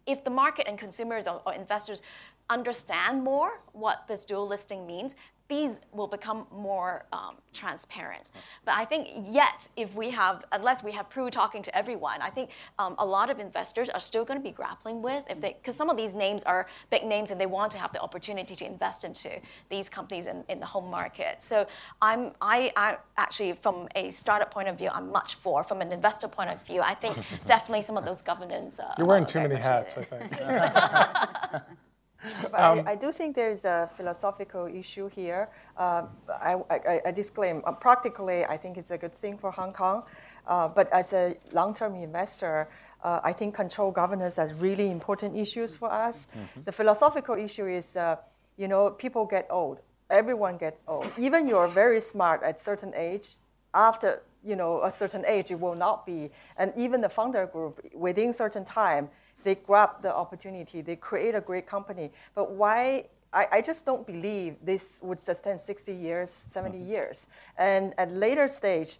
if 0.07 0.23
the 0.23 0.29
market 0.29 0.67
and 0.67 0.79
consumers 0.79 1.27
or, 1.27 1.41
or 1.45 1.53
investors 1.53 2.01
understand 2.49 3.23
more 3.23 3.59
what 3.73 4.07
this 4.07 4.25
dual 4.25 4.47
listing 4.47 4.87
means, 4.87 5.15
these 5.47 5.79
will 5.93 6.07
become 6.07 6.45
more 6.51 7.05
um, 7.13 7.35
transparent. 7.53 8.23
But 8.65 8.75
I 8.75 8.85
think 8.85 9.09
yet, 9.25 9.67
if 9.77 9.95
we 9.95 10.09
have, 10.09 10.43
unless 10.51 10.83
we 10.83 10.91
have 10.91 11.09
Prue 11.09 11.29
talking 11.29 11.61
to 11.63 11.77
everyone, 11.77 12.21
I 12.21 12.29
think 12.29 12.49
um, 12.79 12.95
a 12.97 13.05
lot 13.05 13.29
of 13.29 13.39
investors 13.39 13.89
are 13.89 13.99
still 13.99 14.25
going 14.25 14.39
to 14.39 14.43
be 14.43 14.51
grappling 14.51 15.01
with 15.01 15.23
if 15.29 15.39
they, 15.39 15.53
because 15.53 15.75
some 15.75 15.89
of 15.89 15.95
these 15.95 16.13
names 16.13 16.43
are 16.43 16.67
big 16.89 17.05
names 17.05 17.31
and 17.31 17.39
they 17.39 17.45
want 17.45 17.71
to 17.71 17.77
have 17.77 17.93
the 17.93 18.01
opportunity 18.01 18.55
to 18.55 18.65
invest 18.65 19.05
into 19.05 19.29
these 19.69 19.87
companies 19.87 20.27
in, 20.27 20.43
in 20.49 20.59
the 20.59 20.65
home 20.65 20.89
market. 20.89 21.41
So 21.41 21.65
I'm, 22.01 22.31
I, 22.41 22.73
I 22.75 22.97
actually, 23.17 23.53
from 23.53 23.87
a 23.95 24.11
startup 24.11 24.51
point 24.51 24.67
of 24.67 24.77
view, 24.77 24.89
I'm 24.93 25.11
much 25.11 25.35
for. 25.35 25.63
From 25.63 25.81
an 25.81 25.91
investor 25.91 26.27
point 26.27 26.49
of 26.49 26.61
view, 26.65 26.81
I 26.81 26.93
think 26.93 27.17
definitely 27.45 27.83
some 27.83 27.97
of 27.97 28.03
those 28.03 28.21
governance. 28.21 28.79
Uh, 28.79 28.93
You're 28.97 29.07
wearing 29.07 29.25
too 29.25 29.39
many 29.39 29.55
hats, 29.55 29.97
I 29.97 30.03
think. 30.03 31.63
But 32.51 32.59
um, 32.59 32.79
I, 32.87 32.91
I, 32.91 32.95
do 32.95 33.11
think 33.11 33.35
there's 33.35 33.65
a 33.65 33.89
philosophical 33.95 34.67
issue 34.67 35.09
here. 35.09 35.49
Uh, 35.75 36.03
I, 36.29 36.55
I, 36.69 37.01
I, 37.05 37.11
disclaim, 37.11 37.61
uh, 37.65 37.71
practically, 37.73 38.45
I 38.45 38.57
think 38.57 38.77
it's 38.77 38.91
a 38.91 38.97
good 38.97 39.13
thing 39.13 39.37
for 39.37 39.51
Hong 39.51 39.73
Kong. 39.73 40.03
Uh, 40.45 40.67
but 40.67 40.91
as 40.91 41.13
a 41.13 41.35
long 41.51 41.73
term 41.73 41.95
investor, 41.95 42.69
uh, 43.03 43.19
I 43.23 43.33
think 43.33 43.55
control 43.55 43.91
governance 43.91 44.39
are 44.39 44.47
really 44.55 44.89
important 44.89 45.35
issues 45.35 45.75
for 45.75 45.91
us. 45.91 46.27
Mm-hmm. 46.27 46.61
The 46.65 46.71
philosophical 46.71 47.35
issue 47.35 47.67
is, 47.67 47.95
uh, 47.95 48.15
you 48.57 48.67
know, 48.67 48.91
people 48.91 49.25
get 49.25 49.47
old. 49.49 49.79
Everyone 50.09 50.57
gets 50.57 50.83
old. 50.87 51.11
Even 51.17 51.47
you're 51.47 51.67
very 51.67 52.01
smart 52.01 52.41
at 52.43 52.59
certain 52.59 52.93
age, 52.95 53.35
after 53.73 54.21
you 54.43 54.55
know 54.55 54.81
a 54.83 54.91
certain 54.91 55.25
age, 55.25 55.51
it 55.51 55.59
will 55.59 55.75
not 55.75 56.05
be. 56.05 56.31
And 56.57 56.73
even 56.77 57.01
the 57.01 57.09
founder 57.09 57.45
group, 57.45 57.81
within 57.93 58.33
certain 58.33 58.63
time, 58.63 59.09
they 59.43 59.55
grab 59.55 60.01
the 60.01 60.13
opportunity, 60.13 60.81
they 60.81 60.95
create 60.95 61.35
a 61.35 61.41
great 61.41 61.67
company. 61.67 62.11
But 62.35 62.51
why? 62.51 63.05
I, 63.33 63.47
I 63.51 63.61
just 63.61 63.85
don't 63.85 64.07
believe 64.07 64.55
this 64.63 64.99
would 65.01 65.19
sustain 65.19 65.57
60 65.59 65.93
years, 65.93 66.29
70 66.29 66.77
mm-hmm. 66.77 66.89
years. 66.89 67.27
And 67.57 67.93
at 67.97 68.11
later 68.11 68.47
stage, 68.47 68.97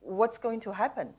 what's 0.00 0.38
going 0.38 0.60
to 0.60 0.72
happen? 0.72 1.12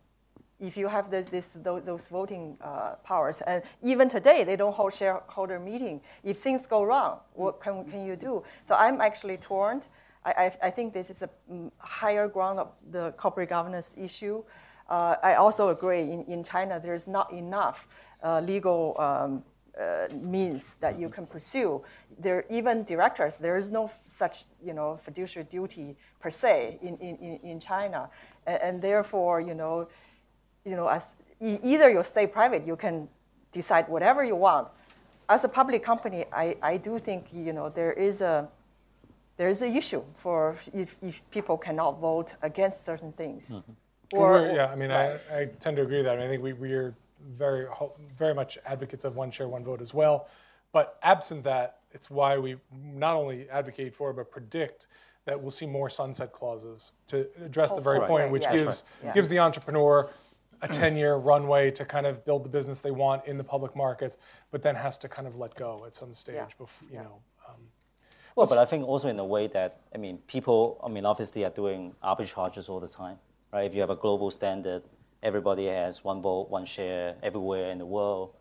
if 0.59 0.75
you 0.75 0.87
have 0.87 1.09
this, 1.09 1.27
this, 1.29 1.53
those, 1.53 1.83
those 1.83 2.07
voting 2.09 2.57
uh, 2.61 2.95
powers. 3.03 3.41
And 3.41 3.63
even 3.81 4.09
today, 4.09 4.43
they 4.43 4.55
don't 4.55 4.73
hold 4.73 4.93
shareholder 4.93 5.59
meeting. 5.59 6.01
If 6.23 6.37
things 6.37 6.67
go 6.67 6.83
wrong, 6.83 7.19
what 7.33 7.61
can, 7.61 7.85
can 7.85 8.05
you 8.05 8.15
do? 8.15 8.43
So 8.63 8.75
I'm 8.75 8.99
actually 8.99 9.37
torn. 9.37 9.81
I, 10.25 10.31
I, 10.31 10.67
I 10.67 10.69
think 10.69 10.93
this 10.93 11.09
is 11.09 11.21
a 11.21 11.29
mm, 11.51 11.71
higher 11.77 12.27
ground 12.27 12.59
of 12.59 12.71
the 12.91 13.13
corporate 13.13 13.49
governance 13.49 13.95
issue. 13.97 14.43
Uh, 14.89 15.15
I 15.23 15.35
also 15.35 15.69
agree 15.69 16.01
in, 16.01 16.23
in 16.25 16.43
China, 16.43 16.79
there's 16.79 17.07
not 17.07 17.31
enough 17.31 17.87
uh, 18.23 18.41
legal 18.41 18.95
um, 18.99 19.43
uh, 19.79 20.07
means 20.15 20.75
that 20.75 20.99
you 20.99 21.09
can 21.09 21.25
pursue. 21.25 21.81
There, 22.17 22.45
even 22.49 22.83
directors, 22.83 23.37
there 23.37 23.57
is 23.57 23.71
no 23.71 23.89
such 24.03 24.45
you 24.63 24.73
know 24.73 24.97
fiduciary 24.97 25.47
duty 25.49 25.95
per 26.19 26.31
se 26.31 26.79
in, 26.81 26.97
in, 26.97 27.39
in 27.43 27.59
China, 27.59 28.09
and, 28.45 28.61
and 28.61 28.81
therefore 28.81 29.41
you 29.41 29.53
know, 29.53 29.87
you 30.65 30.75
know 30.75 30.87
as 30.87 31.15
either 31.39 31.89
you 31.89 32.03
stay 32.03 32.27
private, 32.27 32.67
you 32.67 32.75
can 32.75 33.07
decide 33.51 33.87
whatever 33.87 34.23
you 34.23 34.35
want. 34.35 34.69
As 35.29 35.43
a 35.43 35.49
public 35.49 35.83
company, 35.83 36.25
I, 36.33 36.57
I 36.61 36.77
do 36.77 36.99
think 36.99 37.27
you 37.31 37.53
know 37.53 37.69
there 37.69 37.93
is 37.93 38.21
a 38.21 38.49
there 39.37 39.47
is 39.47 39.61
an 39.61 39.73
issue 39.73 40.03
for 40.13 40.57
if, 40.73 40.97
if 41.01 41.23
people 41.31 41.57
cannot 41.57 42.01
vote 42.01 42.35
against 42.41 42.83
certain 42.83 43.11
things. 43.11 43.51
Mm-hmm. 43.51 43.71
Or, 44.11 44.51
yeah, 44.53 44.65
I 44.65 44.75
mean, 44.75 44.89
right. 44.89 45.17
I, 45.31 45.39
I 45.39 45.45
tend 45.61 45.77
to 45.77 45.83
agree 45.83 45.97
with 45.97 46.07
that. 46.07 46.17
I, 46.17 46.17
mean, 46.17 46.25
I 46.25 46.29
think 46.29 46.43
we, 46.43 46.53
we're 46.53 46.93
very, 47.35 47.67
very 48.17 48.33
much 48.33 48.57
advocates 48.65 49.05
of 49.05 49.15
one 49.15 49.31
share, 49.31 49.47
one 49.47 49.63
vote 49.63 49.81
as 49.81 49.93
well. 49.93 50.27
But 50.71 50.99
absent 51.01 51.43
that, 51.43 51.79
it's 51.91 52.09
why 52.09 52.37
we 52.37 52.57
not 52.71 53.15
only 53.15 53.49
advocate 53.49 53.95
for 53.95 54.13
but 54.13 54.29
predict 54.29 54.87
that 55.25 55.39
we'll 55.39 55.51
see 55.51 55.65
more 55.65 55.89
sunset 55.89 56.31
clauses 56.31 56.91
to 57.07 57.27
address 57.43 57.71
the 57.71 57.81
very 57.81 57.99
point, 58.01 58.31
which 58.31 58.49
gives 58.49 58.65
right. 58.65 58.83
yeah. 59.03 59.13
gives 59.13 59.29
the 59.29 59.39
entrepreneur 59.39 60.09
a 60.61 60.67
10-year 60.67 61.15
runway 61.15 61.71
to 61.71 61.85
kind 61.85 62.05
of 62.05 62.25
build 62.25 62.43
the 62.43 62.49
business 62.49 62.81
they 62.81 62.91
want 62.91 63.25
in 63.25 63.37
the 63.37 63.43
public 63.43 63.75
markets, 63.75 64.17
but 64.51 64.61
then 64.61 64.75
has 64.75 64.97
to 64.97 65.07
kind 65.07 65.27
of 65.27 65.37
let 65.37 65.55
go 65.55 65.85
at 65.85 65.95
some 65.95 66.13
stage. 66.13 66.35
Yeah. 66.35 66.45
Before, 66.57 66.87
you 66.89 66.95
yeah. 66.95 67.03
know. 67.03 67.21
Um, 67.47 67.55
well, 68.35 68.47
but 68.47 68.57
I 68.57 68.65
think 68.65 68.87
also 68.87 69.07
in 69.07 69.17
a 69.19 69.25
way 69.25 69.47
that 69.47 69.81
I 69.93 69.97
mean, 69.97 70.17
people. 70.27 70.79
I 70.83 70.89
mean, 70.89 71.05
obviously 71.05 71.45
are 71.45 71.49
doing 71.49 71.95
arbitrages 72.03 72.69
all 72.69 72.79
the 72.79 72.87
time, 72.87 73.17
right? 73.53 73.65
If 73.65 73.73
you 73.73 73.81
have 73.81 73.89
a 73.89 73.95
global 73.95 74.31
standard 74.31 74.83
everybody 75.21 75.65
has 75.67 76.03
one 76.03 76.21
vote, 76.21 76.49
one 76.49 76.65
share 76.65 77.15
everywhere 77.21 77.71
in 77.71 77.77
the 77.77 77.85
world, 77.85 78.33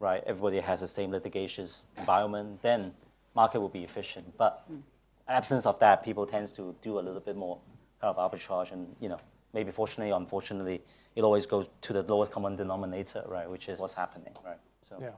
right? 0.00 0.22
Everybody 0.26 0.60
has 0.60 0.80
the 0.80 0.88
same 0.88 1.10
litigious 1.10 1.86
environment, 1.96 2.62
then 2.62 2.92
market 3.34 3.60
will 3.60 3.68
be 3.68 3.84
efficient. 3.84 4.36
But 4.36 4.66
absence 5.28 5.66
of 5.66 5.78
that, 5.80 6.02
people 6.02 6.26
tends 6.26 6.52
to 6.52 6.74
do 6.82 6.98
a 6.98 7.00
little 7.00 7.20
bit 7.20 7.36
more 7.36 7.58
kind 8.00 8.14
of 8.14 8.30
arbitrage, 8.30 8.72
and 8.72 8.94
you 9.00 9.08
know, 9.08 9.20
maybe 9.52 9.70
fortunately, 9.70 10.12
or 10.12 10.18
unfortunately, 10.18 10.82
it 11.14 11.22
always 11.22 11.46
goes 11.46 11.66
to 11.82 11.92
the 11.92 12.02
lowest 12.02 12.32
common 12.32 12.56
denominator, 12.56 13.24
right? 13.26 13.48
Which 13.48 13.68
is 13.68 13.78
what's 13.78 13.94
happening, 13.94 14.34
right? 14.44 14.58
So. 14.82 14.98
Yeah. 15.00 15.10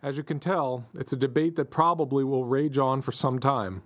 As 0.00 0.16
you 0.16 0.22
can 0.22 0.38
tell, 0.38 0.86
it's 0.94 1.12
a 1.12 1.16
debate 1.16 1.56
that 1.56 1.70
probably 1.70 2.22
will 2.22 2.44
rage 2.44 2.78
on 2.78 3.02
for 3.02 3.10
some 3.10 3.40
time. 3.40 3.82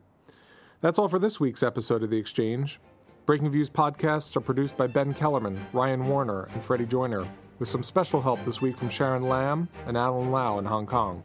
That's 0.82 0.98
all 0.98 1.08
for 1.08 1.18
this 1.18 1.40
week's 1.40 1.62
episode 1.62 2.02
of 2.02 2.10
The 2.10 2.18
Exchange. 2.18 2.80
Breakingviews 3.24 3.70
podcasts 3.70 4.36
are 4.36 4.40
produced 4.40 4.76
by 4.76 4.88
Ben 4.88 5.14
Kellerman, 5.14 5.64
Ryan 5.72 6.08
Warner, 6.08 6.48
and 6.54 6.64
Freddie 6.64 6.86
Joyner, 6.86 7.28
with 7.60 7.68
some 7.68 7.84
special 7.84 8.20
help 8.20 8.42
this 8.42 8.60
week 8.60 8.76
from 8.76 8.88
Sharon 8.88 9.28
Lam 9.28 9.68
and 9.86 9.96
Alan 9.96 10.32
Lau 10.32 10.58
in 10.58 10.64
Hong 10.64 10.86
Kong. 10.86 11.22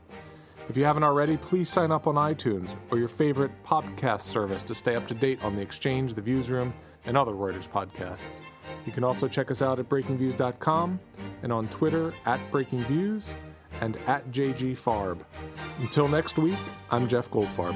If 0.70 0.78
you 0.78 0.84
haven't 0.84 1.04
already, 1.04 1.38
please 1.38 1.70
sign 1.70 1.92
up 1.92 2.06
on 2.06 2.14
iTunes 2.14 2.76
or 2.92 3.00
your 3.00 3.08
favorite 3.08 3.52
podcast 3.64 4.22
service 4.22 4.62
to 4.66 4.76
stay 4.76 4.96
up 4.96 5.08
to 5.08 5.16
date 5.16 5.44
on 5.44 5.56
The 5.56 5.62
Exchange, 5.64 6.14
The 6.14 6.22
Viewsroom, 6.22 6.72
and 7.06 7.18
other 7.18 7.32
Reuters 7.32 7.68
podcasts. 7.68 8.42
You 8.86 8.92
can 8.92 9.04
also 9.04 9.28
check 9.28 9.50
us 9.50 9.64
out 9.64 9.80
at 9.80 9.90
breakingviews.com 9.90 11.00
and 11.42 11.52
on 11.52 11.68
Twitter 11.70 12.14
at 12.28 12.40
breakingviews 12.52 13.34
and 13.82 13.98
at 14.06 14.30
jgfarb. 14.30 15.20
Until 15.80 16.08
next 16.08 16.38
week, 16.38 16.60
I'm 16.92 17.08
Jeff 17.08 17.32
Goldfarb. 17.32 17.76